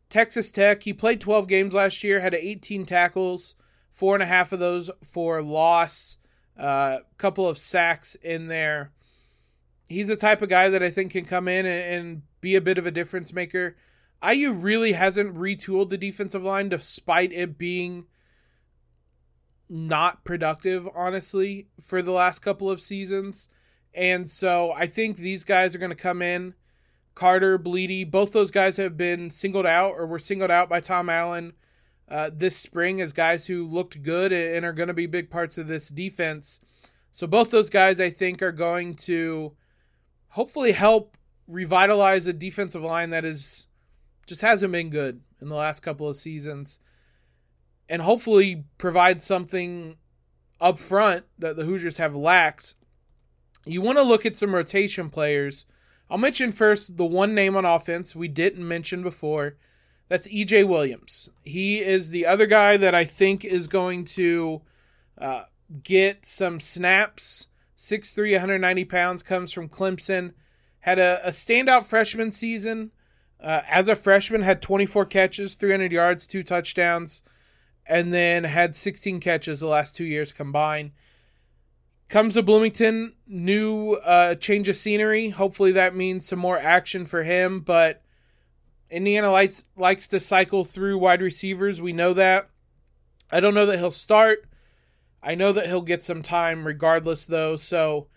Texas 0.10 0.52
Tech. 0.52 0.84
He 0.84 0.92
played 0.92 1.22
12 1.22 1.48
games 1.48 1.74
last 1.74 2.04
year, 2.04 2.20
had 2.20 2.36
18 2.36 2.86
tackles, 2.86 3.56
four 3.92 4.16
and 4.16 4.24
a 4.24 4.28
half 4.28 4.52
of 4.52 4.60
those 4.60 4.92
for 5.04 5.42
loss 5.42 6.18
a 6.58 6.64
uh, 6.64 7.00
couple 7.18 7.48
of 7.48 7.58
sacks 7.58 8.16
in 8.16 8.48
there. 8.48 8.92
He's 9.88 10.10
the 10.10 10.16
type 10.16 10.42
of 10.42 10.50
guy 10.50 10.70
that 10.70 10.84
I 10.84 10.90
think 10.90 11.12
can 11.12 11.26
come 11.26 11.48
in 11.48 11.66
and, 11.66 12.06
and 12.06 12.22
be 12.42 12.56
a 12.56 12.62
bit 12.62 12.78
of 12.78 12.86
a 12.86 12.92
difference 12.92 13.32
maker. 13.32 13.78
IU 14.28 14.52
really 14.52 14.92
hasn't 14.92 15.36
retooled 15.36 15.90
the 15.90 15.98
defensive 15.98 16.44
line 16.44 16.70
despite 16.70 17.32
it 17.32 17.58
being 17.58 18.06
not 19.70 20.24
productive, 20.24 20.88
honestly, 20.94 21.68
for 21.82 22.02
the 22.02 22.12
last 22.12 22.40
couple 22.40 22.70
of 22.70 22.82
seasons. 22.82 23.50
And 23.94 24.30
so 24.30 24.74
I 24.74 24.86
think 24.86 25.18
these 25.18 25.44
guys 25.44 25.74
are 25.74 25.80
going 25.80 25.90
to 25.90 25.96
come 25.96 26.22
in. 26.22 26.56
Carter, 27.16 27.58
Blidi, 27.58 28.10
both 28.10 28.34
those 28.34 28.52
guys 28.52 28.78
have 28.78 28.98
been 28.98 29.30
singled 29.30 29.66
out 29.66 29.94
or 29.98 30.06
were 30.06 30.20
singled 30.20 30.52
out 30.52 30.70
by 30.70 30.80
Tom 30.80 31.10
Allen 31.10 31.54
uh, 32.12 32.30
this 32.34 32.58
spring 32.58 33.00
as 33.00 33.14
guys 33.14 33.46
who 33.46 33.66
looked 33.66 34.04
good 34.04 34.34
and 34.34 34.66
are 34.66 34.74
going 34.74 34.90
to 34.90 34.94
be 34.94 35.08
big 35.08 35.30
parts 35.30 35.58
of 35.58 35.68
this 35.68 35.88
defense. 35.88 36.60
So 37.10 37.26
both 37.26 37.52
those 37.52 37.70
guys, 37.70 38.02
I 38.02 38.10
think, 38.10 38.42
are 38.42 38.52
going 38.52 38.96
to 38.96 39.54
hopefully 40.30 40.74
help 40.74 41.18
revitalize 41.52 42.28
a 42.28 42.34
defensive 42.34 42.82
line 42.82 43.10
that 43.10 43.26
is 43.26 43.68
just 44.26 44.42
hasn't 44.42 44.72
been 44.72 44.90
good 44.90 45.22
in 45.42 45.50
the 45.50 45.56
last 45.56 45.82
couple 45.82 46.08
of 46.08 46.16
seasons, 46.16 46.80
and 47.90 48.02
hopefully 48.02 48.66
provide 48.78 49.22
something 49.22 49.98
up 50.60 50.80
front 50.80 51.26
that 51.38 51.56
the 51.56 51.66
Hoosiers 51.66 51.98
have 51.98 52.16
lacked. 52.16 52.76
You 53.66 53.82
want 53.82 53.98
to 53.98 54.04
look 54.04 54.26
at 54.26 54.36
some 54.36 54.56
rotation 54.56 55.10
players. 55.10 55.66
I'll 56.10 56.18
mention 56.18 56.52
first 56.52 56.98
the 56.98 57.06
one 57.06 57.36
name 57.36 57.56
on 57.56 57.66
offense 57.66 58.16
we 58.16 58.28
didn't 58.28 58.68
mention 58.68 59.02
before 59.04 59.58
that's 60.12 60.28
EJ 60.28 60.68
Williams. 60.68 61.30
He 61.46 61.80
is 61.80 62.10
the 62.10 62.26
other 62.26 62.46
guy 62.46 62.76
that 62.76 62.94
I 62.94 63.06
think 63.06 63.46
is 63.46 63.68
going 63.68 64.04
to 64.06 64.62
uh, 65.18 65.44
get 65.84 66.26
some 66.26 66.60
snaps. 66.60 67.48
6'3, 67.78 68.34
190 68.34 68.84
pounds, 68.86 69.24
comes 69.24 69.54
from 69.54 69.70
Clemson. 69.70 70.34
Had 70.82 71.00
a, 71.00 71.20
a 71.26 71.30
standout 71.30 71.86
freshman 71.86 72.32
season. 72.32 72.92
Uh, 73.40 73.62
as 73.68 73.88
a 73.88 73.96
freshman, 73.96 74.42
had 74.42 74.62
24 74.62 75.06
catches, 75.06 75.56
300 75.56 75.92
yards, 75.92 76.28
two 76.28 76.44
touchdowns, 76.44 77.24
and 77.88 78.14
then 78.14 78.44
had 78.44 78.76
16 78.76 79.20
catches 79.20 79.60
the 79.60 79.68
last 79.68 79.96
two 79.96 80.04
years 80.04 80.32
combined. 80.32 80.92
Comes 82.08 82.34
to 82.36 82.44
Bloomington, 82.44 83.14
new 83.26 83.94
uh, 83.94 84.36
change 84.36 84.70
of 84.70 84.76
scenery. 84.76 85.30
Hopefully 85.30 85.72
that 85.72 85.96
means 85.96 86.28
some 86.28 86.40
more 86.40 86.60
action 86.60 87.06
for 87.06 87.24
him, 87.24 87.62
but 87.62 88.04
Indiana 88.90 89.32
likes 89.32 89.64
likes 89.78 90.08
to 90.10 90.20
cycle 90.20 90.66
through 90.66 90.98
wide 90.98 91.22
receivers. 91.22 91.82
We 91.82 91.94
know 91.94 92.14
that. 92.14 92.50
I 93.32 93.40
don't 93.40 93.54
know 93.54 93.66
that 93.66 93.80
he'll 93.80 93.92
start. 93.92 94.46
I 95.24 95.36
know 95.36 95.54
that 95.54 95.68
he'll 95.68 95.82
get 95.82 96.04
some 96.04 96.22
time 96.22 96.68
regardless 96.68 97.26
though. 97.26 97.56
So 97.56 98.08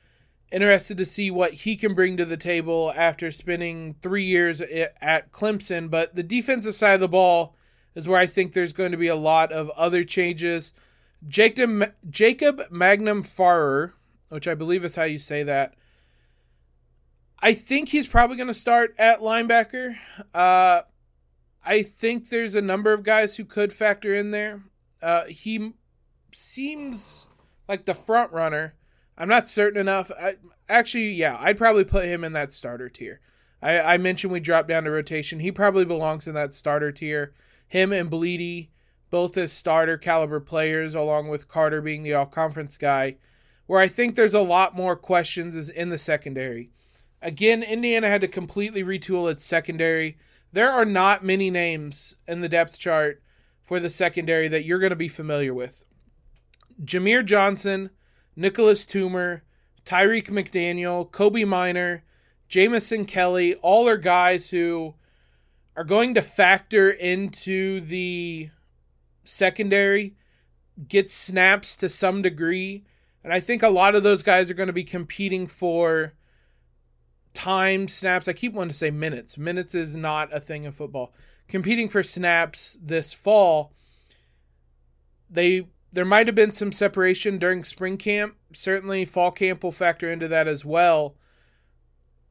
interested 0.55 0.97
to 0.99 1.05
see 1.05 1.31
what 1.31 1.53
he 1.53 1.77
can 1.77 1.95
bring 1.95 2.17
to 2.17 2.25
the 2.25 2.37
table 2.37 2.93
after 2.95 3.31
spending 3.33 3.97
3 4.01 4.23
years 4.23 4.61
at 4.61 5.33
Clemson, 5.33 5.91
but 5.91 6.15
the 6.15 6.23
defensive 6.23 6.75
side 6.75 6.95
of 6.95 7.01
the 7.01 7.09
ball 7.09 7.57
is 7.95 8.09
where 8.09 8.21
I 8.21 8.27
think 8.27 8.53
there's 8.53 8.73
going 8.73 8.93
to 8.93 8.97
be 8.97 9.09
a 9.09 9.17
lot 9.17 9.53
of 9.53 9.71
other 9.71 10.05
changes. 10.05 10.73
Jacob 11.27 11.93
Jacob 12.09 12.63
Magnum-Farrar, 12.71 13.95
which 14.29 14.49
I 14.49 14.55
believe 14.55 14.85
is 14.85 14.97
how 14.97 15.05
you 15.05 15.19
say 15.19 15.43
that, 15.43 15.75
I 17.41 17.55
think 17.55 17.91
he's 17.91 18.07
probably 18.07 18.37
going 18.37 18.47
to 18.47 18.55
start 18.55 18.95
at 18.99 19.21
linebacker. 19.21 19.97
Uh, 20.33 20.83
I 21.65 21.83
think 21.83 22.29
there's 22.29 22.55
a 22.55 22.63
number 22.63 22.93
of 22.93 23.03
guys 23.03 23.37
who 23.37 23.45
could 23.45 23.73
factor 23.73 24.15
in 24.15 24.31
there. 24.31 24.63
Uh, 25.03 25.25
he 25.27 25.73
seems 26.33 27.29
like 27.69 27.85
the 27.85 27.95
front 27.95 28.33
runner. 28.33 28.75
I'm 29.17 29.29
not 29.29 29.49
certain 29.49 29.81
enough. 29.81 30.11
I, 30.21 30.37
actually, 30.69 31.11
yeah, 31.11 31.39
I'd 31.41 31.59
probably 31.59 31.85
put 31.85 32.07
him 32.07 32.25
in 32.25 32.33
that 32.33 32.53
starter 32.53 32.89
tier. 32.89 33.21
I, 33.63 33.95
I 33.95 33.99
mentioned 33.99 34.33
we 34.33 34.41
dropped 34.41 34.69
down 34.69 34.85
to 34.85 34.91
rotation. 34.91 35.41
He 35.41 35.53
probably 35.53 35.85
belongs 35.85 36.27
in 36.27 36.35
that 36.35 36.55
starter 36.55 36.93
tier. 36.93 37.33
Him 37.67 37.93
and 37.93 38.11
Blidi, 38.11 38.69
both 39.11 39.37
as 39.37 39.53
starter 39.53 39.97
caliber 39.97 40.41
players, 40.41 40.95
along 40.95 41.29
with 41.29 41.49
Carter 41.49 41.81
being 41.81 42.03
the 42.03 42.15
all 42.15 42.27
conference 42.27 42.77
guy. 42.77 43.17
Where 43.67 43.81
I 43.81 43.89
think 43.89 44.15
there's 44.15 44.35
a 44.35 44.41
lot 44.41 44.77
more 44.77 44.97
questions 44.97 45.57
is 45.57 45.71
in 45.71 45.89
the 45.89 45.99
secondary. 45.99 46.71
Again, 47.23 47.63
Indiana 47.63 48.09
had 48.09 48.21
to 48.21 48.29
completely 48.29 48.85
retool 48.85 49.31
its 49.31 49.45
secondary. 49.45 50.19
There 50.53 50.71
are 50.71 50.85
not 50.85 51.25
many 51.25 51.51
names 51.51 52.17
in 52.29 52.43
the 52.43 52.49
depth 52.49 52.79
chart 52.79 53.23
for 53.63 53.81
the 53.81 53.89
secondary 53.89 54.47
that 54.49 54.65
you're 54.65 54.79
going 54.79 54.91
to 54.91 54.97
be 54.97 55.09
familiar 55.09 55.55
with. 55.55 55.87
Jamier 56.85 57.25
Johnson, 57.25 57.89
Nicolas 58.37 58.85
Toomer, 58.85 59.43
Tyrik 59.85 60.29
McDaniel, 60.29 61.11
Kobee 61.11 61.47
Minor, 61.47 62.05
Jamison 62.49 63.05
Kelly, 63.05 63.55
all 63.57 63.89
are 63.89 63.99
guys 63.99 64.51
who 64.51 64.95
are 65.77 65.85
going 65.85 66.15
to 66.15 66.23
factor 66.23 66.91
into 66.91 67.81
the 67.81 68.51
secondary, 69.25 70.15
get 70.89 71.11
snaps 71.11 71.77
to 71.79 71.89
some 71.89 72.23
degree. 72.23 72.85
And 73.23 73.33
I 73.33 73.41
think 73.41 73.63
a 73.63 73.69
lot 73.69 73.95
of 73.95 74.03
those 74.03 74.23
guys 74.23 74.51
are 74.51 74.55
going 74.55 74.67
to 74.69 74.73
be 74.73 74.85
competing 74.85 75.47
for 75.47 76.15
time 77.33 77.89
snaps. 77.89 78.29
I 78.29 78.33
keep 78.33 78.53
wanting 78.53 78.71
to 78.71 78.77
say 78.77 78.91
minutes. 78.91 79.37
Minutes 79.37 79.75
is 79.75 79.97
not 79.97 80.33
a 80.33 80.41
thing 80.41 80.65
in 80.65 80.73
football. 80.73 81.13
Competing 81.49 81.89
for 81.89 82.03
snaps 82.03 82.79
this 82.81 83.13
fall. 83.13 83.73
They 85.29 85.67
there 85.95 86.05
might 86.05 86.27
have 86.27 86.35
been 86.35 86.51
some 86.51 86.73
separation 86.73 87.39
during 87.39 87.65
spring 87.65 87.97
camp. 87.97 88.37
Certainly 88.53 89.05
fall 89.07 89.31
camp 89.31 89.63
will 89.63 89.73
factor 89.73 90.11
into 90.11 90.29
that 90.29 90.47
as 90.47 90.65
well. 90.65 91.17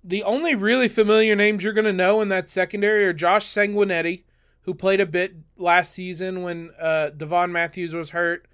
The 0.03 0.23
only 0.23 0.53
really 0.53 0.89
familiar 0.89 1.35
names 1.35 1.63
you're 1.63 1.73
going 1.73 1.85
to 1.85 1.93
know 1.93 2.21
in 2.21 2.29
that 2.29 2.47
secondary 2.47 3.05
are 3.05 3.13
Josh 3.13 3.47
Sanguinetti, 3.47 4.23
who 4.61 4.73
played 4.73 4.99
a 4.99 5.05
bit 5.05 5.35
last 5.57 5.93
season 5.93 6.43
when 6.43 6.71
uh, 6.79 7.09
Devon 7.11 7.51
Matthews 7.51 7.93
was 7.93 8.09
hurt, 8.09 8.47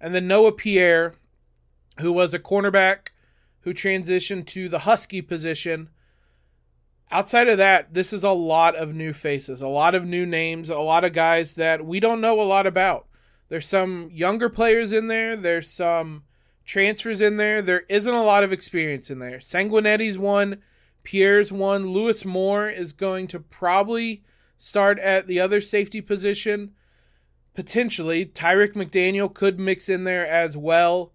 and 0.00 0.14
then 0.14 0.26
Noah 0.26 0.52
Pierre, 0.52 1.14
who 2.00 2.10
was 2.10 2.32
a 2.32 2.38
cornerback 2.38 3.08
who 3.60 3.74
transitioned 3.74 4.46
to 4.46 4.68
the 4.68 4.80
Husky 4.80 5.20
position 5.20 5.90
outside 7.10 7.48
of 7.48 7.58
that, 7.58 7.94
this 7.94 8.12
is 8.12 8.24
a 8.24 8.30
lot 8.30 8.74
of 8.74 8.94
new 8.94 9.12
faces, 9.12 9.62
a 9.62 9.68
lot 9.68 9.94
of 9.94 10.04
new 10.04 10.26
names, 10.26 10.68
a 10.68 10.78
lot 10.78 11.04
of 11.04 11.12
guys 11.12 11.54
that 11.54 11.84
we 11.84 12.00
don't 12.00 12.20
know 12.20 12.40
a 12.40 12.42
lot 12.42 12.66
about. 12.66 13.06
There's 13.54 13.68
some 13.68 14.10
younger 14.12 14.48
players 14.48 14.90
in 14.90 15.06
there, 15.06 15.36
there's 15.36 15.70
some 15.70 16.24
transfers 16.64 17.20
in 17.20 17.36
there. 17.36 17.62
There 17.62 17.84
isn't 17.88 18.12
a 18.12 18.24
lot 18.24 18.42
of 18.42 18.52
experience 18.52 19.10
in 19.10 19.20
there. 19.20 19.38
Sanguinetti's 19.38 20.18
one, 20.18 20.60
Pierre's 21.04 21.52
one, 21.52 21.86
Lewis 21.86 22.24
Moore 22.24 22.68
is 22.68 22.92
going 22.92 23.28
to 23.28 23.38
probably 23.38 24.24
start 24.56 24.98
at 24.98 25.28
the 25.28 25.38
other 25.38 25.60
safety 25.60 26.00
position. 26.00 26.72
Potentially, 27.54 28.26
Tyrik 28.26 28.72
McDaniel 28.72 29.32
could 29.32 29.60
mix 29.60 29.88
in 29.88 30.02
there 30.02 30.26
as 30.26 30.56
well. 30.56 31.12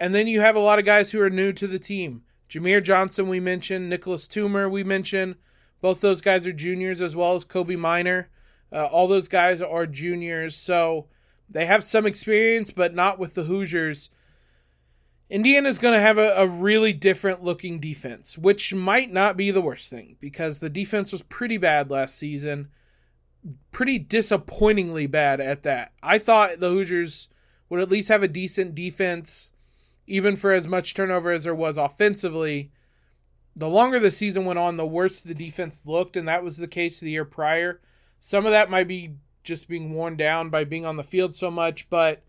And 0.00 0.12
then 0.12 0.26
you 0.26 0.40
have 0.40 0.56
a 0.56 0.58
lot 0.58 0.80
of 0.80 0.84
guys 0.84 1.12
who 1.12 1.20
are 1.20 1.30
new 1.30 1.52
to 1.52 1.68
the 1.68 1.78
team. 1.78 2.24
Jamier 2.50 2.82
Johnson, 2.82 3.28
we 3.28 3.38
mentioned. 3.38 3.88
Nicolas 3.88 4.26
Toomer, 4.26 4.68
we 4.68 4.82
mentioned. 4.82 5.36
Both 5.80 6.00
those 6.00 6.22
guys 6.22 6.44
are 6.44 6.52
juniors, 6.52 7.00
as 7.00 7.14
well 7.14 7.36
as 7.36 7.44
Kobee 7.44 7.78
Minor. 7.78 8.30
Uh, 8.72 8.86
all 8.86 9.06
those 9.06 9.28
guys 9.28 9.62
are 9.62 9.86
juniors. 9.86 10.56
So 10.56 11.06
they 11.48 11.66
have 11.66 11.82
some 11.82 12.06
experience, 12.06 12.70
but 12.70 12.94
not 12.94 13.18
with 13.18 13.34
the 13.34 13.44
Hoosiers. 13.44 14.10
Indiana's 15.30 15.78
going 15.78 15.94
to 15.94 16.00
have 16.00 16.18
a, 16.18 16.34
a, 16.36 16.46
really 16.46 16.92
different 16.92 17.42
looking 17.42 17.80
defense, 17.80 18.38
which 18.38 18.74
might 18.74 19.12
not 19.12 19.36
be 19.36 19.50
the 19.50 19.60
worst 19.60 19.90
thing 19.90 20.16
because 20.20 20.58
the 20.58 20.70
defense 20.70 21.12
was 21.12 21.22
pretty 21.22 21.58
bad 21.58 21.90
last 21.90 22.16
season. 22.16 22.68
Pretty 23.70 23.98
disappointingly 23.98 25.06
bad 25.06 25.40
at 25.40 25.64
that. 25.64 25.92
I 26.02 26.18
thought 26.18 26.60
the 26.60 26.70
Hoosiers 26.70 27.28
would 27.68 27.80
at 27.80 27.90
least 27.90 28.08
have 28.08 28.22
a 28.22 28.28
decent 28.28 28.74
defense 28.74 29.50
even 30.08 30.36
for 30.36 30.52
as 30.52 30.66
much 30.66 30.94
turnover 30.94 31.30
as 31.30 31.44
there 31.44 31.54
was 31.54 31.76
offensively, 31.76 32.72
the 33.54 33.68
longer 33.68 33.98
the 33.98 34.10
season 34.10 34.44
went 34.46 34.58
on, 34.58 34.76
the 34.76 34.86
worse 34.86 35.20
the 35.20 35.34
defense 35.34 35.86
looked, 35.86 36.16
and 36.16 36.26
that 36.26 36.42
was 36.42 36.56
the 36.56 36.66
case 36.66 36.98
the 36.98 37.10
year 37.10 37.26
prior. 37.26 37.80
Some 38.18 38.46
of 38.46 38.52
that 38.52 38.70
might 38.70 38.88
be 38.88 39.16
just 39.48 39.68
being 39.68 39.92
worn 39.92 40.16
down 40.16 40.50
by 40.50 40.64
being 40.64 40.86
on 40.86 40.96
the 40.96 41.02
field 41.02 41.34
so 41.34 41.50
much, 41.50 41.90
but 41.90 42.22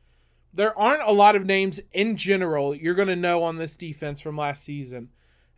there 0.53 0.77
aren't 0.77 1.03
a 1.03 1.11
lot 1.11 1.35
of 1.35 1.45
names 1.45 1.79
in 1.93 2.15
general 2.15 2.73
you're 2.73 2.95
going 2.95 3.07
to 3.07 3.15
know 3.15 3.43
on 3.43 3.57
this 3.57 3.75
defense 3.75 4.19
from 4.19 4.37
last 4.37 4.63
season. 4.63 5.09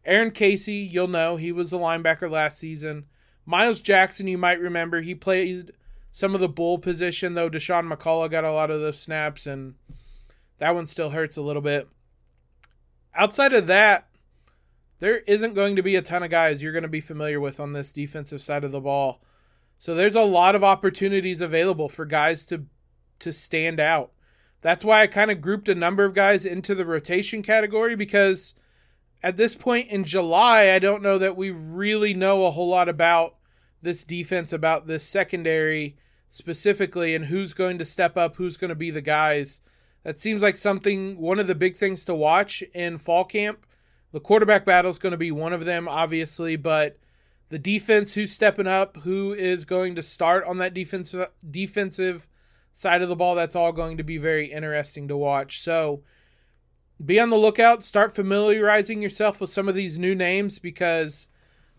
Aaron 0.04 0.32
Casey, 0.32 0.74
you'll 0.74 1.08
know, 1.08 1.38
he 1.38 1.52
was 1.52 1.72
a 1.72 1.78
linebacker 1.78 2.30
last 2.30 2.58
season. 2.58 3.06
Myles 3.46 3.80
Jackson, 3.80 4.28
you 4.28 4.38
might 4.38 4.60
remember, 4.60 5.00
he 5.00 5.16
played 5.16 5.72
some 6.10 6.36
of 6.36 6.42
the 6.42 6.50
bull 6.50 6.78
position, 6.80 7.36
though 7.36 7.50
Dasan 7.50 7.90
McCullough 7.90 8.32
got 8.32 8.44
a 8.44 8.52
lot 8.52 8.72
of 8.72 8.82
those 8.82 9.00
snaps, 9.00 9.48
and 9.48 9.76
that 10.58 10.76
one 10.76 10.86
still 10.86 11.12
hurts 11.12 11.38
a 11.38 11.42
little 11.42 11.62
bit 11.62 11.88
outside 13.16 13.54
of 13.54 13.68
that, 13.68 14.08
there 15.00 15.20
isn't 15.20 15.54
going 15.54 15.76
to 15.76 15.82
be 15.82 15.96
a 15.96 16.02
ton 16.02 16.24
of 16.24 16.30
guys 16.30 16.62
you're 16.62 16.72
going 16.72 16.84
to 16.84 16.90
be 16.90 17.02
familiar 17.02 17.40
with 17.40 17.60
on 17.60 17.74
this 17.74 17.92
defensive 17.92 18.42
side 18.42 18.64
of 18.64 18.72
the 18.72 18.82
ball. 18.82 19.22
So 19.82 19.96
there's 19.96 20.16
a 20.16 20.22
lot 20.22 20.54
of 20.54 20.64
opportunities 20.64 21.42
available 21.42 21.90
for 21.90 22.06
guys 22.06 22.46
to 22.46 22.66
to 23.18 23.34
stand 23.34 23.80
out. 23.80 24.12
That's 24.62 24.86
why 24.86 25.02
I 25.02 25.08
kind 25.08 25.32
of 25.32 25.42
grouped 25.42 25.68
a 25.70 25.74
number 25.74 26.06
of 26.06 26.14
guys 26.14 26.46
into 26.46 26.76
the 26.76 26.86
rotation 26.86 27.42
category 27.42 27.96
because 27.96 28.54
at 29.24 29.38
this 29.38 29.56
point 29.56 29.88
in 29.88 30.04
July, 30.04 30.70
I 30.70 30.78
don't 30.78 31.02
know 31.02 31.18
that 31.18 31.36
we 31.36 31.50
really 31.50 32.14
know 32.14 32.46
a 32.46 32.52
whole 32.52 32.68
lot 32.68 32.90
about 32.90 33.38
this 33.82 34.04
defense, 34.04 34.54
about 34.54 34.86
this 34.86 35.04
secondary 35.04 35.98
specifically, 36.30 37.16
and 37.16 37.26
who's 37.26 37.54
going 37.54 37.80
to 37.80 37.86
step 37.86 38.16
up, 38.16 38.36
who's 38.36 38.58
going 38.58 38.70
to 38.70 38.76
be 38.76 38.92
the 38.92 39.02
guys 39.02 39.62
that 40.04 40.20
seems 40.20 40.44
like 40.44 40.58
something, 40.58 41.18
one 41.18 41.40
of 41.40 41.48
the 41.48 41.56
big 41.56 41.76
things 41.76 42.06
to 42.06 42.14
watch 42.14 42.62
in 42.76 43.00
fall 43.00 43.26
camp. 43.26 43.66
The 44.12 44.20
quarterback 44.20 44.64
battle 44.64 44.92
is 44.92 45.00
going 45.00 45.14
to 45.14 45.18
be 45.18 45.32
one 45.32 45.54
of 45.54 45.66
them, 45.66 45.88
obviously, 45.88 46.56
but 46.56 47.00
the 47.52 47.60
defense, 47.60 48.14
who's 48.14 48.32
stepping 48.32 48.66
up, 48.66 48.98
who 48.98 49.34
is 49.34 49.64
going 49.64 49.94
to 49.96 50.02
start 50.02 50.44
on 50.46 50.58
that 50.58 50.74
defensive 50.74 51.28
defensive 51.50 52.28
side 52.72 53.02
of 53.02 53.10
the 53.10 53.16
ball, 53.16 53.36
that's 53.36 53.56
all 53.56 53.72
going 53.72 53.98
to 53.98 54.04
be 54.04 54.18
very 54.18 54.46
interesting 54.46 55.08
to 55.08 55.18
watch. 55.18 55.62
So 55.62 56.02
be 57.04 57.20
on 57.20 57.30
the 57.30 57.38
lookout. 57.38 57.84
Start 57.84 58.16
familiarizing 58.16 59.02
yourself 59.02 59.40
with 59.40 59.50
some 59.50 59.68
of 59.68 59.76
these 59.76 60.00
new 60.00 60.16
names 60.16 60.58
because 60.58 61.28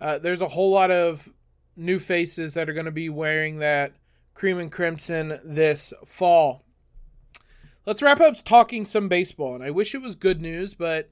uh, 0.00 0.18
there's 0.18 0.42
a 0.42 0.48
whole 0.48 0.70
lot 0.70 0.90
of 0.90 1.28
new 1.74 1.98
faces 1.98 2.54
that 2.54 2.68
are 2.68 2.74
going 2.74 2.86
to 2.86 2.92
be 2.92 3.08
wearing 3.08 3.58
that 3.58 3.94
cream 4.34 4.58
and 4.58 4.70
crimson 4.70 5.38
this 5.44 5.92
fall 6.06 6.62
let's 7.86 8.02
wrap 8.02 8.20
up 8.20 8.36
talking 8.44 8.84
some 8.84 9.08
baseball. 9.08 9.54
And 9.54 9.64
I 9.64 9.70
wish 9.70 9.94
it 9.94 10.02
was 10.02 10.14
good 10.14 10.40
news, 10.40 10.74
but 10.74 11.10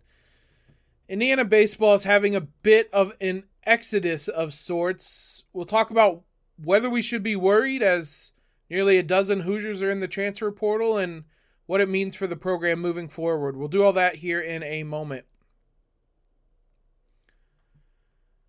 Indiana 1.10 1.44
baseball 1.44 1.94
is 1.94 2.04
having 2.04 2.36
a 2.36 2.40
bit 2.40 2.88
of 2.92 3.12
an 3.20 3.42
exodus 3.66 4.28
of 4.28 4.54
sorts. 4.54 5.42
We'll 5.52 5.64
talk 5.64 5.90
about 5.90 6.22
whether 6.56 6.88
we 6.88 7.02
should 7.02 7.24
be 7.24 7.34
worried 7.34 7.82
as 7.82 8.30
nearly 8.70 8.96
a 8.96 9.02
dozen 9.02 9.40
Hoosiers 9.40 9.82
are 9.82 9.90
in 9.90 9.98
the 9.98 10.06
transfer 10.06 10.52
portal 10.52 10.96
and 10.96 11.24
what 11.66 11.80
it 11.80 11.88
means 11.88 12.14
for 12.14 12.28
the 12.28 12.36
program 12.36 12.78
moving 12.78 13.08
forward. 13.08 13.56
We'll 13.56 13.66
do 13.66 13.82
all 13.82 13.92
that 13.94 14.16
here 14.16 14.40
in 14.40 14.62
a 14.62 14.84
moment. 14.84 15.24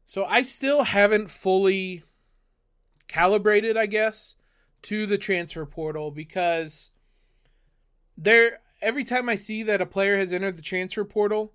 So 0.06 0.26
I 0.26 0.44
still 0.44 0.84
haven't 0.84 1.32
fully 1.32 2.04
calibrated, 3.08 3.76
I 3.76 3.88
guess, 3.88 4.36
to 4.84 5.08
the 5.08 5.18
transfer 5.18 5.66
portal 5.66 6.12
because 6.12 6.92
there 8.16 8.60
every 8.84 9.04
time 9.04 9.30
I 9.30 9.36
see 9.36 9.64
that 9.64 9.82
a 9.82 9.88
player 9.88 10.20
has 10.20 10.32
entered 10.32 10.58
the 10.58 10.62
transfer 10.62 11.04
portal, 11.04 11.54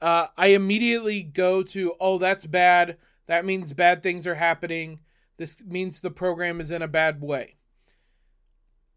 uh, 0.00 0.26
I 0.36 0.48
immediately 0.48 1.22
go 1.22 1.62
to, 1.62 1.94
oh, 2.00 2.18
that's 2.18 2.46
bad. 2.46 2.98
That 3.26 3.44
means 3.44 3.72
bad 3.72 4.02
things 4.02 4.26
are 4.26 4.34
happening. 4.34 5.00
This 5.36 5.62
means 5.64 6.00
the 6.00 6.10
program 6.10 6.60
is 6.60 6.70
in 6.70 6.82
a 6.82 6.88
bad 6.88 7.20
way. 7.20 7.56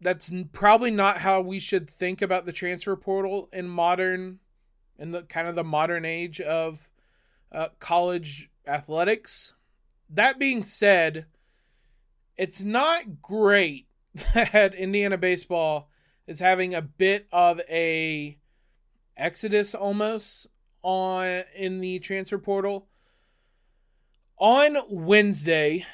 That's 0.00 0.32
probably 0.52 0.90
not 0.90 1.18
how 1.18 1.42
we 1.42 1.58
should 1.58 1.88
think 1.88 2.22
about 2.22 2.46
the 2.46 2.52
transfer 2.52 2.96
portal 2.96 3.48
in 3.52 3.68
modern, 3.68 4.38
in 4.98 5.10
the 5.10 5.22
kind 5.22 5.46
of 5.46 5.54
the 5.54 5.64
modern 5.64 6.04
age 6.04 6.40
of 6.40 6.88
uh, 7.52 7.68
college 7.78 8.50
athletics. 8.66 9.54
That 10.08 10.38
being 10.38 10.62
said, 10.62 11.26
it's 12.36 12.62
not 12.62 13.20
great 13.20 13.86
that 14.34 14.74
Indiana 14.74 15.18
baseball 15.18 15.90
is 16.26 16.40
having 16.40 16.74
a 16.74 16.82
bit 16.82 17.26
of 17.32 17.60
a 17.68 18.38
exodus 19.16 19.74
almost 19.74 20.46
on 20.82 21.44
in 21.54 21.80
the 21.80 21.98
transfer 21.98 22.38
portal. 22.38 22.88
On 24.38 24.76
Wednesday, 24.88 25.84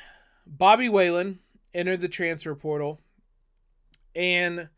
Bobby 0.47 0.89
Whalen 0.89 1.41
entered 1.75 2.01
the 2.01 2.09
transfer 2.09 2.55
portal 2.55 3.01
and 4.15 4.69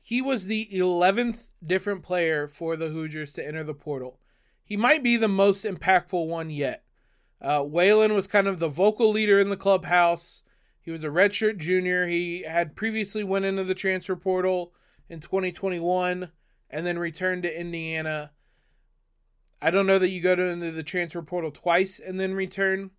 he 0.00 0.20
was 0.20 0.46
the 0.46 0.68
11th 0.72 1.52
different 1.64 2.02
player 2.02 2.48
for 2.48 2.76
the 2.76 2.88
Hoosiers 2.88 3.32
to 3.34 3.46
enter 3.46 3.62
the 3.62 3.74
portal. 3.74 4.18
He 4.64 4.76
might 4.76 5.02
be 5.02 5.16
the 5.16 5.28
most 5.28 5.64
impactful 5.64 6.26
one 6.26 6.50
yet. 6.50 6.84
Uh, 7.40 7.62
Whalen 7.62 8.12
was 8.12 8.26
kind 8.26 8.46
of 8.46 8.58
the 8.58 8.68
vocal 8.68 9.10
leader 9.10 9.40
in 9.40 9.50
the 9.50 9.56
clubhouse. 9.56 10.42
He 10.80 10.90
was 10.90 11.04
a 11.04 11.08
redshirt 11.08 11.58
junior. 11.58 12.06
He 12.06 12.42
had 12.42 12.76
previously 12.76 13.22
went 13.22 13.44
into 13.44 13.64
the 13.64 13.74
transfer 13.74 14.16
portal 14.16 14.72
in 15.08 15.20
2021 15.20 16.30
and 16.70 16.86
then 16.86 16.98
returned 16.98 17.44
to 17.44 17.60
Indiana. 17.60 18.32
I 19.62 19.70
don't 19.70 19.86
know 19.86 19.98
that 19.98 20.08
you 20.08 20.20
go 20.20 20.34
to 20.34 20.42
into 20.42 20.70
the 20.72 20.82
transfer 20.82 21.22
portal 21.22 21.50
twice 21.50 21.98
and 21.98 22.18
then 22.18 22.34
return. 22.34 22.90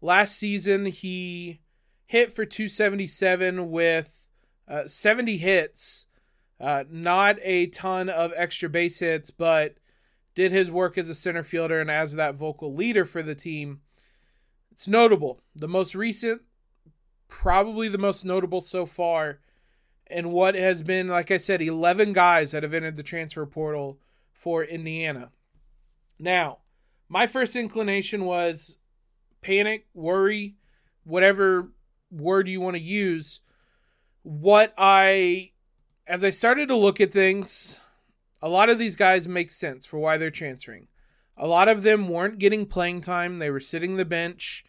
Last 0.00 0.38
season, 0.38 0.86
he 0.86 1.60
hit 2.06 2.32
for 2.32 2.44
277 2.44 3.70
with 3.70 4.26
uh, 4.68 4.86
70 4.86 5.38
hits. 5.38 6.06
Uh, 6.60 6.84
not 6.90 7.38
a 7.42 7.66
ton 7.68 8.08
of 8.08 8.32
extra 8.36 8.68
base 8.68 8.98
hits, 8.98 9.30
but 9.30 9.76
did 10.34 10.52
his 10.52 10.70
work 10.70 10.96
as 10.96 11.08
a 11.08 11.14
center 11.14 11.42
fielder 11.42 11.80
and 11.80 11.90
as 11.90 12.14
that 12.14 12.34
vocal 12.34 12.74
leader 12.74 13.04
for 13.04 13.22
the 13.22 13.34
team. 13.34 13.80
It's 14.70 14.88
notable. 14.88 15.42
The 15.54 15.68
most 15.68 15.94
recent, 15.94 16.42
probably 17.28 17.88
the 17.88 17.98
most 17.98 18.24
notable 18.24 18.60
so 18.60 18.86
far, 18.86 19.40
and 20.06 20.32
what 20.32 20.54
has 20.54 20.82
been, 20.82 21.08
like 21.08 21.30
I 21.30 21.36
said, 21.36 21.62
11 21.62 22.12
guys 22.12 22.52
that 22.52 22.62
have 22.62 22.74
entered 22.74 22.96
the 22.96 23.02
transfer 23.02 23.46
portal 23.46 23.98
for 24.32 24.62
Indiana. 24.62 25.30
Now, 26.22 26.58
my 27.08 27.26
first 27.26 27.56
inclination 27.56 28.24
was 28.24 28.78
panic, 29.40 29.86
worry, 29.92 30.54
whatever 31.02 31.72
word 32.12 32.46
you 32.46 32.60
want 32.60 32.76
to 32.76 32.82
use. 32.82 33.40
What 34.22 34.72
I, 34.78 35.50
as 36.06 36.22
I 36.22 36.30
started 36.30 36.68
to 36.68 36.76
look 36.76 37.00
at 37.00 37.12
things, 37.12 37.80
a 38.40 38.48
lot 38.48 38.70
of 38.70 38.78
these 38.78 38.94
guys 38.94 39.26
make 39.26 39.50
sense 39.50 39.84
for 39.84 39.98
why 39.98 40.16
they're 40.16 40.30
transferring. 40.30 40.86
A 41.36 41.48
lot 41.48 41.66
of 41.66 41.82
them 41.82 42.08
weren't 42.08 42.38
getting 42.38 42.66
playing 42.66 43.00
time. 43.00 43.40
They 43.40 43.50
were 43.50 43.58
sitting 43.58 43.96
the 43.96 44.04
bench. 44.04 44.64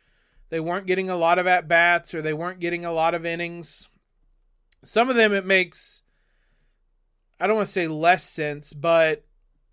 They 0.50 0.60
weren't 0.60 0.88
getting 0.88 1.08
a 1.08 1.16
lot 1.16 1.38
of 1.38 1.46
at 1.46 1.68
bats 1.68 2.16
or 2.16 2.22
they 2.24 2.34
weren't 2.34 2.60
getting 2.60 2.84
a 2.84 2.92
lot 2.92 3.14
of 3.14 3.28
innings. 3.28 3.90
Some 4.84 5.08
of 5.08 5.16
them 5.16 5.32
it 5.34 5.46
makes 5.46 6.02
I 7.40 7.46
don't 7.46 7.58
want 7.58 7.68
to 7.68 7.72
say 7.72 7.88
less 7.88 8.24
sense, 8.24 8.74
but 8.74 9.24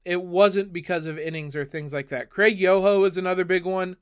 it 0.05 0.23
wasn't 0.23 0.73
because 0.73 1.07
of 1.07 1.19
innings 1.19 1.55
or 1.55 1.65
things 1.65 1.93
like 1.93 2.09
that. 2.09 2.31
Craig 2.31 2.59
Yoho 2.59 3.05
is 3.05 3.17
another 3.17 3.45
big 3.45 3.65
one 3.65 3.97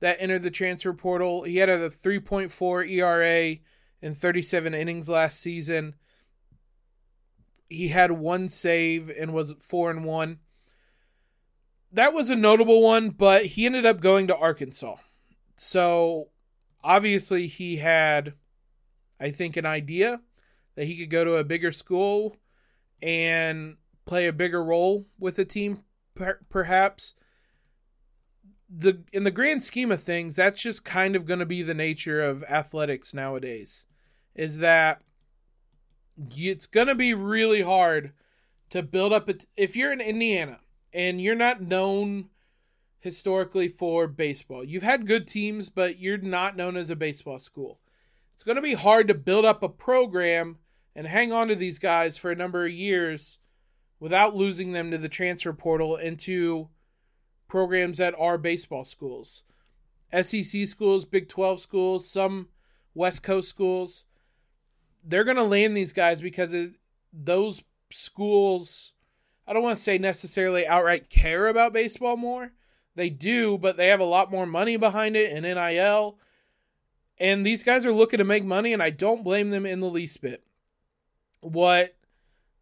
that 0.00 0.16
entered 0.20 0.42
the 0.42 0.50
transfer 0.50 0.92
portal. 0.92 1.44
He 1.44 1.56
had 1.56 1.68
a 1.68 1.88
3.4 1.88 2.90
ERA 2.90 3.56
in 4.02 4.14
37 4.14 4.74
innings 4.74 5.08
last 5.08 5.40
season. 5.40 5.94
He 7.68 7.88
had 7.88 8.12
one 8.12 8.48
save 8.48 9.08
and 9.08 9.32
was 9.32 9.54
4 9.60 9.90
and 9.90 10.04
1 10.04 10.38
that 11.92 12.12
was 12.12 12.30
a 12.30 12.36
notable 12.36 12.82
one, 12.82 13.10
but 13.10 13.46
he 13.46 13.66
ended 13.66 13.86
up 13.86 14.00
going 14.00 14.26
to 14.26 14.36
Arkansas. 14.36 14.96
So 15.56 16.28
obviously 16.84 17.46
he 17.46 17.76
had, 17.76 18.34
I 19.18 19.30
think, 19.30 19.56
an 19.56 19.66
idea 19.66 20.20
that 20.74 20.84
he 20.84 20.98
could 20.98 21.10
go 21.10 21.24
to 21.24 21.36
a 21.36 21.44
bigger 21.44 21.72
school 21.72 22.36
and 23.00 23.76
play 24.06 24.26
a 24.26 24.32
bigger 24.32 24.64
role 24.64 25.06
with 25.18 25.36
the 25.36 25.44
team, 25.44 25.82
per- 26.14 26.40
perhaps. 26.48 27.14
The 28.68 29.02
in 29.12 29.24
the 29.24 29.30
grand 29.30 29.62
scheme 29.62 29.92
of 29.92 30.02
things, 30.02 30.36
that's 30.36 30.60
just 30.60 30.84
kind 30.84 31.14
of 31.14 31.26
going 31.26 31.38
to 31.38 31.46
be 31.46 31.62
the 31.62 31.74
nature 31.74 32.20
of 32.20 32.42
athletics 32.44 33.14
nowadays. 33.14 33.86
Is 34.34 34.58
that 34.58 35.02
it's 36.30 36.66
going 36.66 36.88
to 36.88 36.94
be 36.94 37.14
really 37.14 37.62
hard 37.62 38.12
to 38.70 38.82
build 38.82 39.12
up. 39.12 39.28
A 39.28 39.34
t- 39.34 39.46
if 39.56 39.76
you're 39.76 39.92
in 39.92 40.00
Indiana 40.00 40.60
and 40.92 41.20
you're 41.20 41.36
not 41.36 41.60
known 41.60 42.30
historically 42.98 43.68
for 43.68 44.08
baseball. 44.08 44.64
You've 44.64 44.82
had 44.82 45.06
good 45.06 45.28
teams, 45.28 45.68
but 45.68 46.00
you're 46.00 46.18
not 46.18 46.56
known 46.56 46.76
as 46.76 46.90
a 46.90 46.96
baseball 46.96 47.38
school. 47.38 47.78
It's 48.34 48.42
going 48.42 48.56
to 48.56 48.62
be 48.62 48.74
hard 48.74 49.06
to 49.08 49.14
build 49.14 49.44
up 49.44 49.62
a 49.62 49.68
program 49.68 50.58
and 50.94 51.06
hang 51.06 51.32
on 51.32 51.46
to 51.48 51.54
these 51.54 51.78
guys 51.78 52.16
for 52.16 52.32
a 52.32 52.36
number 52.36 52.66
of 52.66 52.72
years 52.72 53.38
without 54.00 54.34
losing 54.34 54.72
them 54.72 54.90
to 54.90 54.98
the 54.98 55.08
transfer 55.08 55.52
portal 55.52 55.96
into 55.96 56.68
programs 57.48 57.98
that 57.98 58.14
are 58.18 58.38
baseball 58.38 58.84
schools. 58.84 59.44
SEC 60.12 60.66
schools, 60.66 61.04
Big 61.04 61.28
12 61.28 61.60
schools, 61.60 62.08
some 62.08 62.48
West 62.94 63.22
Coast 63.22 63.48
schools. 63.48 64.04
They're 65.04 65.24
going 65.24 65.36
to 65.36 65.42
land 65.42 65.76
these 65.76 65.92
guys 65.92 66.20
because 66.20 66.54
those 67.12 67.62
schools 67.90 68.92
I 69.46 69.52
don't 69.52 69.62
want 69.62 69.76
to 69.76 69.82
say 69.82 69.98
necessarily 69.98 70.66
outright 70.66 71.08
care 71.08 71.46
about 71.46 71.72
baseball 71.72 72.16
more. 72.16 72.52
They 72.96 73.10
do, 73.10 73.58
but 73.58 73.76
they 73.76 73.88
have 73.88 74.00
a 74.00 74.04
lot 74.04 74.30
more 74.30 74.46
money 74.46 74.76
behind 74.76 75.16
it 75.16 75.32
and 75.32 75.44
NIL. 75.44 76.18
And 77.18 77.46
these 77.46 77.62
guys 77.62 77.86
are 77.86 77.92
looking 77.92 78.18
to 78.18 78.24
make 78.24 78.44
money, 78.44 78.72
and 78.72 78.82
I 78.82 78.90
don't 78.90 79.22
blame 79.22 79.50
them 79.50 79.64
in 79.64 79.80
the 79.80 79.88
least 79.88 80.20
bit. 80.20 80.42
What 81.40 81.94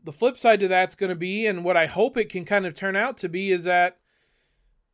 the 0.04 0.12
flip 0.12 0.36
side 0.36 0.60
to 0.60 0.68
that's 0.68 0.94
going 0.94 1.10
to 1.10 1.16
be, 1.16 1.46
and 1.46 1.64
what 1.64 1.76
I 1.76 1.86
hope 1.86 2.16
it 2.16 2.28
can 2.28 2.44
kind 2.44 2.66
of 2.66 2.74
turn 2.74 2.94
out 2.94 3.16
to 3.18 3.28
be, 3.28 3.50
is 3.50 3.64
that 3.64 3.98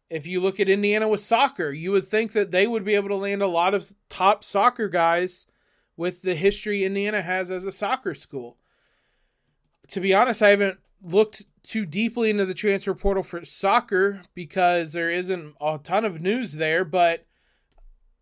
if 0.08 0.26
you 0.26 0.40
look 0.40 0.58
at 0.58 0.68
Indiana 0.68 1.08
with 1.08 1.20
soccer, 1.20 1.70
you 1.70 1.92
would 1.92 2.06
think 2.06 2.32
that 2.32 2.50
they 2.50 2.66
would 2.66 2.84
be 2.84 2.94
able 2.94 3.08
to 3.08 3.16
land 3.16 3.42
a 3.42 3.46
lot 3.46 3.74
of 3.74 3.92
top 4.08 4.42
soccer 4.42 4.88
guys 4.88 5.46
with 5.96 6.22
the 6.22 6.34
history 6.34 6.84
Indiana 6.84 7.22
has 7.22 7.50
as 7.50 7.64
a 7.66 7.72
soccer 7.72 8.14
school. 8.14 8.56
To 9.88 10.00
be 10.00 10.14
honest, 10.14 10.42
I 10.42 10.50
haven't 10.50 10.78
looked 11.02 11.44
too 11.62 11.84
deeply 11.86 12.30
into 12.30 12.46
the 12.46 12.54
transfer 12.54 12.94
portal 12.94 13.22
for 13.22 13.44
soccer 13.44 14.22
because 14.34 14.92
there 14.92 15.10
isn't 15.10 15.54
a 15.60 15.78
ton 15.82 16.04
of 16.04 16.20
news 16.20 16.54
there, 16.54 16.84
but 16.84 17.26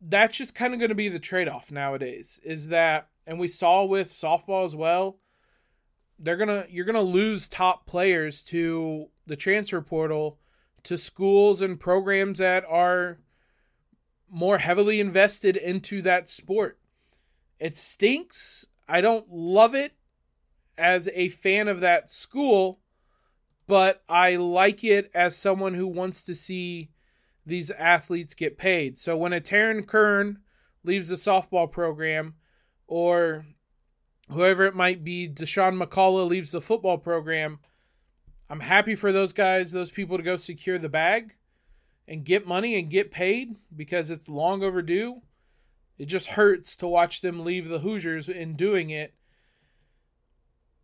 that's 0.01 0.39
just 0.39 0.55
kind 0.55 0.75
of 0.75 0.81
going 0.81 0.91
to 0.91 0.95
be 0.95 1.09
the 1.09 1.19
trade 1.19 1.49
off 1.49 1.71
nowadays. 1.71 2.41
Is 2.45 2.69
that, 2.69 3.09
and 3.27 3.39
we 3.39 3.49
saw 3.49 3.85
with 3.85 4.09
softball 4.09 4.65
as 4.65 4.77
well, 4.77 5.19
they're 6.19 6.37
gonna 6.37 6.67
you're 6.69 6.85
gonna 6.85 7.01
lose 7.01 7.49
top 7.49 7.87
players 7.87 8.43
to 8.43 9.09
the 9.27 9.37
transfer 9.37 9.81
portal 9.81 10.39
to 10.85 10.99
schools 10.99 11.61
and 11.61 11.79
programs 11.79 12.39
that 12.39 12.65
are 12.69 13.19
more 14.31 14.59
heavily 14.59 15.01
invested 15.01 15.57
into 15.57 16.03
that 16.03 16.29
sport. 16.29 16.79
It 17.59 17.77
stinks. 17.77 18.67
I 18.89 19.01
don't 19.01 19.31
love 19.31 19.75
it 19.75 19.93
as 20.77 21.09
a 21.15 21.29
fan 21.29 21.69
of 21.69 21.81
that 21.81 22.11
school, 22.11 22.81
but 23.67 24.03
I 24.09 24.37
like 24.37 24.85
it 24.85 25.11
as 25.15 25.37
someone 25.37 25.75
who 25.75 25.87
wants 25.87 26.23
to 26.25 26.35
see 26.35 26.91
these 27.45 27.71
athletes 27.71 28.35
get 28.35 28.59
paid. 28.59 28.99
So 28.99 29.17
when 29.17 29.33
a 29.33 29.41
Taryn 29.41 29.87
Kern 29.87 30.39
leaves 30.85 31.09
the 31.09 31.17
softball 31.17 31.71
program, 31.71 32.35
or 32.87 33.45
whoever 34.31 34.65
it 34.65 34.75
might 34.75 35.05
be, 35.05 35.29
Dasan 35.29 35.83
McCullough 35.83 36.29
leaves 36.29 36.51
the 36.51 36.61
football 36.61 36.99
program, 36.99 37.61
I'm 38.51 38.61
happy 38.61 38.95
for 38.95 39.13
those 39.13 39.33
guys, 39.33 39.73
those 39.73 39.91
people 39.91 40.17
to 40.17 40.23
go 40.23 40.37
secure 40.37 40.79
the 40.79 40.89
bag 40.89 41.35
and 42.07 42.25
get 42.25 42.47
money 42.47 42.79
and 42.79 42.91
get 42.91 43.11
paid 43.11 43.57
because 43.77 44.11
it's 44.11 44.29
long 44.29 44.63
overdue. 44.63 45.21
It 45.99 46.07
just 46.07 46.29
hurts 46.29 46.77
to 46.77 46.89
watch 46.89 47.21
them 47.21 47.45
leave 47.45 47.69
the 47.69 47.81
Hoosiers 47.81 48.29
in 48.29 48.57
doing 48.57 48.91
it 48.91 49.15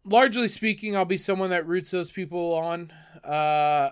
largely 0.04 0.48
speaking, 0.48 0.96
I'll 0.96 1.04
be 1.04 1.18
someone 1.18 1.50
that 1.50 1.66
roots 1.66 1.90
those 1.90 2.10
people 2.10 2.54
on. 2.54 2.92
Uh, 3.22 3.90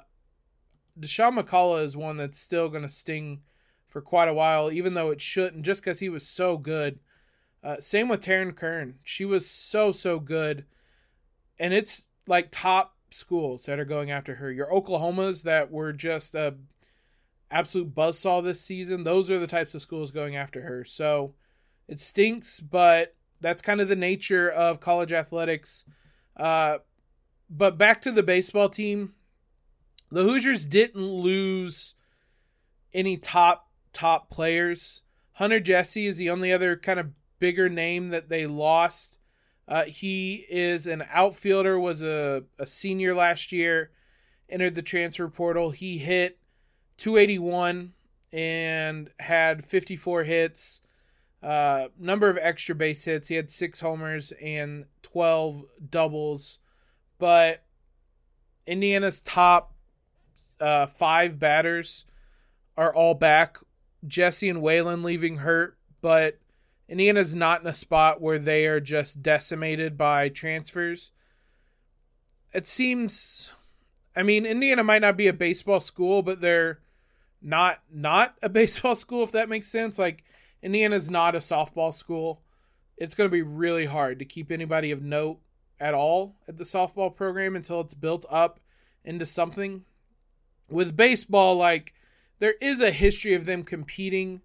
Dasan 0.98 1.38
McCullough 1.38 1.84
is 1.84 1.96
one 1.96 2.16
that's 2.16 2.38
still 2.38 2.68
going 2.68 2.82
to 2.82 2.88
sting 2.88 3.42
for 3.88 4.00
quite 4.00 4.28
a 4.28 4.34
while, 4.34 4.70
even 4.70 4.94
though 4.94 5.10
it 5.10 5.20
shouldn't, 5.20 5.64
just 5.64 5.82
because 5.82 5.98
he 5.98 6.08
was 6.08 6.26
so 6.26 6.58
good. 6.58 7.00
Uh, 7.62 7.76
same 7.78 8.08
with 8.08 8.24
Taryn 8.24 8.56
Kern. 8.56 8.98
She 9.02 9.24
was 9.24 9.48
so, 9.48 9.92
so 9.92 10.18
good. 10.18 10.64
And 11.58 11.72
it's 11.72 12.08
like 12.26 12.48
top 12.50 12.96
schools 13.10 13.64
that 13.64 13.78
are 13.78 13.84
going 13.84 14.10
after 14.10 14.34
her. 14.36 14.50
Your 14.50 14.72
Oklahomas 14.72 15.44
that 15.44 15.70
were 15.70 15.92
just 15.92 16.34
a 16.34 16.56
absolute 17.50 17.94
buzzsaw 17.94 18.42
this 18.42 18.60
season, 18.60 19.04
those 19.04 19.30
are 19.30 19.38
the 19.38 19.46
types 19.46 19.74
of 19.74 19.82
schools 19.82 20.10
going 20.10 20.34
after 20.34 20.62
her. 20.62 20.84
So 20.84 21.34
it 21.86 22.00
stinks, 22.00 22.58
but 22.58 23.14
that's 23.40 23.62
kind 23.62 23.80
of 23.80 23.88
the 23.88 23.96
nature 23.96 24.50
of 24.50 24.80
college 24.80 25.12
athletics. 25.12 25.84
Uh, 26.36 26.78
but 27.50 27.76
back 27.76 28.00
to 28.02 28.10
the 28.10 28.22
baseball 28.22 28.68
team, 28.68 29.14
the 30.10 30.22
Hoosiers 30.22 30.66
didn't 30.66 31.06
lose 31.06 31.94
any 32.94 33.16
top 33.16 33.68
top 33.92 34.30
players. 34.30 35.02
Hunter 35.32 35.60
Jessee 35.60 36.06
is 36.06 36.16
the 36.16 36.30
only 36.30 36.52
other 36.52 36.76
kind 36.76 36.98
of 37.00 37.10
bigger 37.42 37.68
name 37.68 38.10
that 38.10 38.28
they 38.28 38.46
lost. 38.46 39.18
Uh, 39.66 39.82
he 39.82 40.46
is 40.48 40.86
an 40.86 41.02
outfielder, 41.12 41.76
was 41.76 42.00
a, 42.00 42.44
a 42.56 42.64
senior 42.64 43.12
last 43.16 43.50
year, 43.50 43.90
entered 44.48 44.76
the 44.76 44.82
transfer 44.82 45.26
portal. 45.26 45.72
He 45.72 45.98
hit 45.98 46.38
281 46.98 47.94
and 48.32 49.10
had 49.18 49.64
54 49.64 50.22
hits, 50.22 50.82
uh, 51.42 51.88
number 51.98 52.30
of 52.30 52.38
extra 52.40 52.76
base 52.76 53.06
hits. 53.06 53.26
He 53.26 53.34
had 53.34 53.50
six 53.50 53.80
homers 53.80 54.32
and 54.40 54.84
12 55.02 55.64
doubles. 55.90 56.60
But 57.18 57.64
Indiana's 58.68 59.20
top 59.20 59.74
uh, 60.60 60.86
five 60.86 61.40
batters 61.40 62.06
are 62.76 62.94
all 62.94 63.14
back. 63.14 63.58
Jessee 64.06 64.48
and 64.48 64.62
Whalen 64.62 65.02
leaving 65.02 65.38
hurt, 65.38 65.76
but 66.00 66.38
Indiana's 66.92 67.34
not 67.34 67.62
in 67.62 67.66
a 67.66 67.72
spot 67.72 68.20
where 68.20 68.38
they 68.38 68.66
are 68.66 68.78
just 68.78 69.22
decimated 69.22 69.96
by 69.96 70.28
transfers. 70.28 71.10
It 72.52 72.68
seems 72.68 73.48
I 74.14 74.22
mean, 74.22 74.44
Indiana 74.44 74.84
might 74.84 75.00
not 75.00 75.16
be 75.16 75.26
a 75.26 75.32
baseball 75.32 75.80
school, 75.80 76.20
but 76.20 76.42
they're 76.42 76.80
not 77.40 77.80
not 77.90 78.36
a 78.42 78.48
baseball 78.50 78.94
school 78.94 79.24
if 79.24 79.32
that 79.32 79.48
makes 79.48 79.68
sense. 79.68 79.98
Like 79.98 80.22
Indiana's 80.62 81.08
not 81.08 81.34
a 81.34 81.38
softball 81.38 81.94
school. 81.94 82.42
It's 82.98 83.14
going 83.14 83.30
to 83.30 83.32
be 83.32 83.40
really 83.40 83.86
hard 83.86 84.18
to 84.18 84.26
keep 84.26 84.52
anybody 84.52 84.90
of 84.90 85.00
note 85.00 85.38
at 85.80 85.94
all 85.94 86.36
at 86.46 86.58
the 86.58 86.64
softball 86.64 87.16
program 87.16 87.56
until 87.56 87.80
it's 87.80 87.94
built 87.94 88.26
up 88.28 88.60
into 89.02 89.24
something. 89.24 89.86
With 90.68 90.94
baseball, 90.94 91.56
like 91.56 91.94
there 92.38 92.56
is 92.60 92.82
a 92.82 92.90
history 92.90 93.32
of 93.32 93.46
them 93.46 93.62
competing 93.62 94.42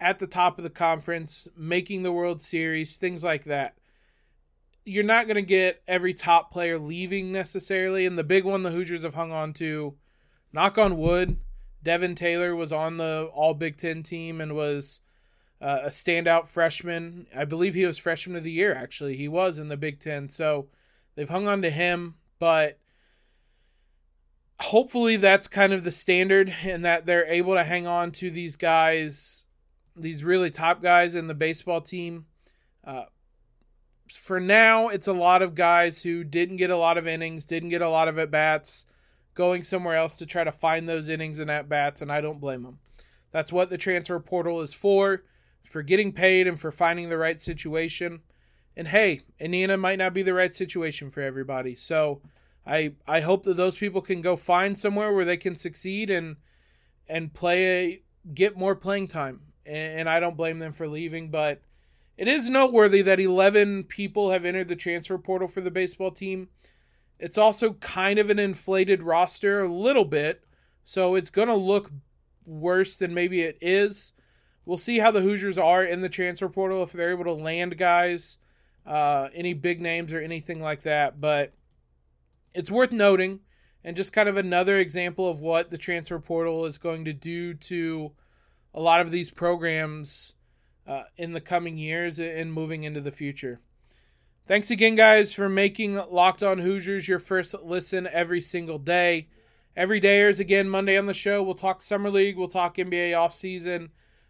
at 0.00 0.18
the 0.18 0.26
top 0.26 0.58
of 0.58 0.64
the 0.64 0.70
conference, 0.70 1.48
making 1.56 2.02
the 2.02 2.12
World 2.12 2.42
Series, 2.42 2.96
things 2.96 3.24
like 3.24 3.44
that. 3.44 3.76
You're 4.84 5.04
not 5.04 5.26
going 5.26 5.36
to 5.36 5.42
get 5.42 5.82
every 5.88 6.14
top 6.14 6.52
player 6.52 6.78
leaving 6.78 7.32
necessarily. 7.32 8.06
And 8.06 8.18
the 8.18 8.24
big 8.24 8.44
one 8.44 8.62
the 8.62 8.70
Hoosiers 8.70 9.02
have 9.02 9.14
hung 9.14 9.32
on 9.32 9.52
to, 9.54 9.94
knock 10.52 10.78
on 10.78 10.96
wood, 10.96 11.38
Devin 11.82 12.14
Taylor 12.14 12.54
was 12.54 12.72
on 12.72 12.96
the 12.96 13.30
All 13.32 13.54
Big 13.54 13.76
Ten 13.76 14.02
team 14.02 14.40
and 14.40 14.54
was 14.54 15.00
uh, 15.60 15.80
a 15.84 15.88
standout 15.88 16.46
freshman. 16.48 17.26
I 17.34 17.44
believe 17.44 17.74
he 17.74 17.86
was 17.86 17.98
freshman 17.98 18.36
of 18.36 18.44
the 18.44 18.52
year, 18.52 18.74
actually. 18.74 19.16
He 19.16 19.28
was 19.28 19.58
in 19.58 19.68
the 19.68 19.76
Big 19.76 19.98
Ten. 19.98 20.28
So 20.28 20.68
they've 21.14 21.28
hung 21.28 21.48
on 21.48 21.62
to 21.62 21.70
him, 21.70 22.16
but 22.38 22.78
hopefully 24.60 25.16
that's 25.16 25.48
kind 25.48 25.72
of 25.72 25.84
the 25.84 25.92
standard 25.92 26.54
and 26.64 26.84
that 26.84 27.06
they're 27.06 27.26
able 27.26 27.54
to 27.54 27.64
hang 27.64 27.86
on 27.86 28.10
to 28.12 28.30
these 28.30 28.56
guys, 28.56 29.45
these 29.96 30.22
really 30.22 30.50
top 30.50 30.82
guys 30.82 31.14
in 31.14 31.26
the 31.26 31.34
baseball 31.34 31.80
team. 31.80 32.26
Uh, 32.84 33.04
for 34.12 34.38
now, 34.38 34.88
it's 34.88 35.08
a 35.08 35.12
lot 35.12 35.42
of 35.42 35.54
guys 35.54 36.02
who 36.02 36.22
didn't 36.22 36.56
get 36.56 36.70
a 36.70 36.76
lot 36.76 36.98
of 36.98 37.06
innings, 37.06 37.46
didn't 37.46 37.70
get 37.70 37.82
a 37.82 37.88
lot 37.88 38.08
of 38.08 38.18
at 38.18 38.30
bats, 38.30 38.86
going 39.34 39.62
somewhere 39.62 39.96
else 39.96 40.16
to 40.18 40.26
try 40.26 40.44
to 40.44 40.52
find 40.52 40.88
those 40.88 41.08
innings 41.08 41.38
and 41.38 41.50
at 41.50 41.68
bats, 41.68 42.00
and 42.00 42.12
I 42.12 42.20
don't 42.20 42.40
blame 42.40 42.62
them. 42.62 42.78
That's 43.32 43.52
what 43.52 43.68
the 43.68 43.78
transfer 43.78 44.20
portal 44.20 44.60
is 44.60 44.72
for, 44.72 45.24
for 45.64 45.82
getting 45.82 46.12
paid 46.12 46.46
and 46.46 46.58
for 46.58 46.70
finding 46.70 47.08
the 47.08 47.18
right 47.18 47.40
situation. 47.40 48.20
And 48.76 48.88
hey, 48.88 49.22
Indiana 49.40 49.76
might 49.76 49.98
not 49.98 50.14
be 50.14 50.22
the 50.22 50.34
right 50.34 50.54
situation 50.54 51.10
for 51.10 51.20
everybody. 51.20 51.74
So, 51.74 52.22
I 52.66 52.94
I 53.06 53.20
hope 53.20 53.44
that 53.44 53.56
those 53.56 53.76
people 53.76 54.02
can 54.02 54.20
go 54.20 54.36
find 54.36 54.78
somewhere 54.78 55.12
where 55.12 55.24
they 55.24 55.36
can 55.36 55.56
succeed 55.56 56.10
and 56.10 56.36
and 57.08 57.32
play 57.32 57.66
a, 57.66 58.02
get 58.34 58.56
more 58.56 58.74
playing 58.74 59.08
time. 59.08 59.40
And, 59.66 60.08
I 60.08 60.20
don't 60.20 60.36
blame 60.36 60.58
them 60.58 60.72
for 60.72 60.86
leaving, 60.86 61.30
but 61.30 61.60
it 62.16 62.28
is 62.28 62.48
noteworthy 62.48 63.02
that 63.02 63.20
11 63.20 63.84
people 63.84 64.30
have 64.30 64.44
entered 64.44 64.68
the 64.68 64.76
transfer 64.76 65.18
portal 65.18 65.48
for 65.48 65.60
the 65.60 65.70
baseball 65.70 66.10
team. 66.10 66.48
It's 67.18 67.38
also 67.38 67.72
kind 67.74 68.18
of 68.18 68.30
an 68.30 68.38
inflated 68.38 69.02
roster 69.02 69.62
a 69.62 69.68
little 69.68 70.04
bit, 70.04 70.44
so 70.84 71.14
it's 71.14 71.30
going 71.30 71.48
to 71.48 71.54
look 71.54 71.90
worse 72.44 72.96
than 72.96 73.12
maybe 73.12 73.42
it 73.42 73.58
is. 73.60 74.12
We'll 74.64 74.78
see 74.78 74.98
how 74.98 75.10
the 75.10 75.20
Hoosiers 75.20 75.58
are 75.58 75.84
in 75.84 76.00
the 76.00 76.08
transfer 76.08 76.48
portal 76.48 76.82
if 76.82 76.92
they're 76.92 77.10
able 77.10 77.24
to 77.24 77.32
land 77.32 77.78
guys, 77.78 78.38
uh, 78.84 79.28
any 79.34 79.54
big 79.54 79.80
names 79.80 80.12
or 80.12 80.20
anything 80.20 80.60
like 80.60 80.82
that. 80.82 81.20
But 81.20 81.52
it's 82.54 82.70
worth 82.70 82.92
noting 82.92 83.40
and 83.84 83.96
just 83.96 84.12
kind 84.12 84.28
of 84.28 84.36
another 84.36 84.78
example 84.78 85.30
of 85.30 85.40
what 85.40 85.70
the 85.70 85.78
transfer 85.78 86.18
portal 86.18 86.66
is 86.66 86.78
going 86.78 87.04
to 87.04 87.12
do 87.12 87.54
to 87.54 88.12
a 88.76 88.80
lot 88.80 89.00
of 89.00 89.10
these 89.10 89.30
programs 89.30 90.34
uh, 90.86 91.04
in 91.16 91.32
the 91.32 91.40
coming 91.40 91.78
years 91.78 92.20
and 92.20 92.52
moving 92.52 92.84
into 92.84 93.00
the 93.00 93.10
future. 93.10 93.60
Thanks 94.46 94.70
again, 94.70 94.94
guys, 94.94 95.32
for 95.32 95.48
making 95.48 95.96
Locked 95.96 96.42
On 96.42 96.58
Hoosiers 96.58 97.08
your 97.08 97.18
first 97.18 97.54
listen 97.64 98.06
every 98.12 98.40
single 98.40 98.78
day. 98.78 99.28
Every 99.74 99.98
day 99.98 100.20
is 100.20 100.38
again 100.38 100.68
Monday 100.68 100.96
on 100.96 101.06
the 101.06 101.14
show. 101.14 101.42
We'll 101.42 101.54
talk 101.54 101.82
Summer 101.82 102.10
League, 102.10 102.36
we'll 102.36 102.48
talk 102.48 102.76
NBA 102.76 103.10
offseason, 103.10 103.88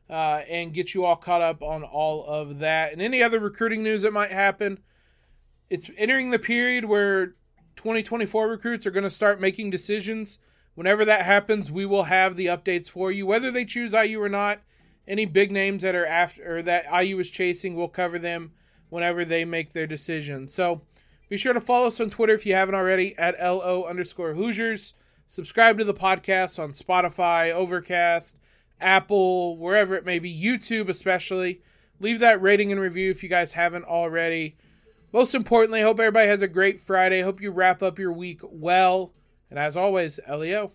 uh, 0.08 0.42
and 0.48 0.72
get 0.72 0.94
you 0.94 1.04
all 1.04 1.16
caught 1.16 1.42
up 1.42 1.62
on 1.62 1.82
all 1.82 2.24
of 2.24 2.60
that 2.60 2.92
and 2.92 3.02
any 3.02 3.22
other 3.22 3.40
recruiting 3.40 3.82
news 3.82 4.02
that 4.02 4.12
might 4.12 4.30
happen. 4.30 4.78
It's 5.68 5.90
entering 5.98 6.30
the 6.30 6.38
period 6.38 6.84
where 6.84 7.34
2024 7.76 8.48
recruits 8.48 8.86
are 8.86 8.90
going 8.90 9.04
to 9.04 9.10
start 9.10 9.40
making 9.40 9.70
decisions. 9.70 10.38
Whenever 10.76 11.04
that 11.06 11.22
happens, 11.22 11.72
we 11.72 11.86
will 11.86 12.04
have 12.04 12.36
the 12.36 12.46
updates 12.46 12.88
for 12.88 13.10
you, 13.10 13.26
whether 13.26 13.50
they 13.50 13.64
choose 13.64 13.94
IU 13.94 14.22
or 14.22 14.28
not. 14.28 14.60
Any 15.08 15.24
big 15.24 15.50
names 15.50 15.82
that 15.82 15.94
are 15.94 16.06
after 16.06 16.58
or 16.58 16.62
that 16.62 16.84
IU 16.92 17.18
is 17.18 17.30
chasing, 17.30 17.74
we'll 17.74 17.88
cover 17.88 18.18
them 18.18 18.52
whenever 18.90 19.24
they 19.24 19.44
make 19.44 19.72
their 19.72 19.86
decision. 19.86 20.48
So 20.48 20.82
be 21.28 21.36
sure 21.38 21.54
to 21.54 21.60
follow 21.60 21.86
us 21.86 21.98
on 21.98 22.10
Twitter 22.10 22.34
if 22.34 22.44
you 22.44 22.54
haven't 22.54 22.74
already 22.74 23.16
at 23.18 23.40
LO 23.40 23.84
underscore 23.84 24.34
Hoosiers. 24.34 24.94
Subscribe 25.26 25.78
to 25.78 25.84
the 25.84 25.94
podcast 25.94 26.62
on 26.62 26.72
Spotify, 26.72 27.52
Overcast, 27.52 28.36
Apple, 28.80 29.56
wherever 29.56 29.96
it 29.96 30.04
may 30.04 30.18
be, 30.18 30.32
YouTube 30.32 30.88
especially. 30.88 31.62
Leave 32.00 32.18
that 32.20 32.42
rating 32.42 32.70
and 32.70 32.80
review 32.80 33.10
if 33.10 33.22
you 33.22 33.28
guys 33.28 33.52
haven't 33.52 33.84
already. 33.86 34.56
Most 35.12 35.34
importantly, 35.34 35.80
hope 35.80 35.98
everybody 35.98 36.28
has 36.28 36.42
a 36.42 36.48
great 36.48 36.80
Friday. 36.80 37.22
Hope 37.22 37.40
you 37.40 37.50
wrap 37.50 37.82
up 37.82 37.98
your 37.98 38.12
week 38.12 38.40
well. 38.42 39.14
And 39.50 39.58
as 39.58 39.76
always, 39.76 40.18
LEO. 40.28 40.72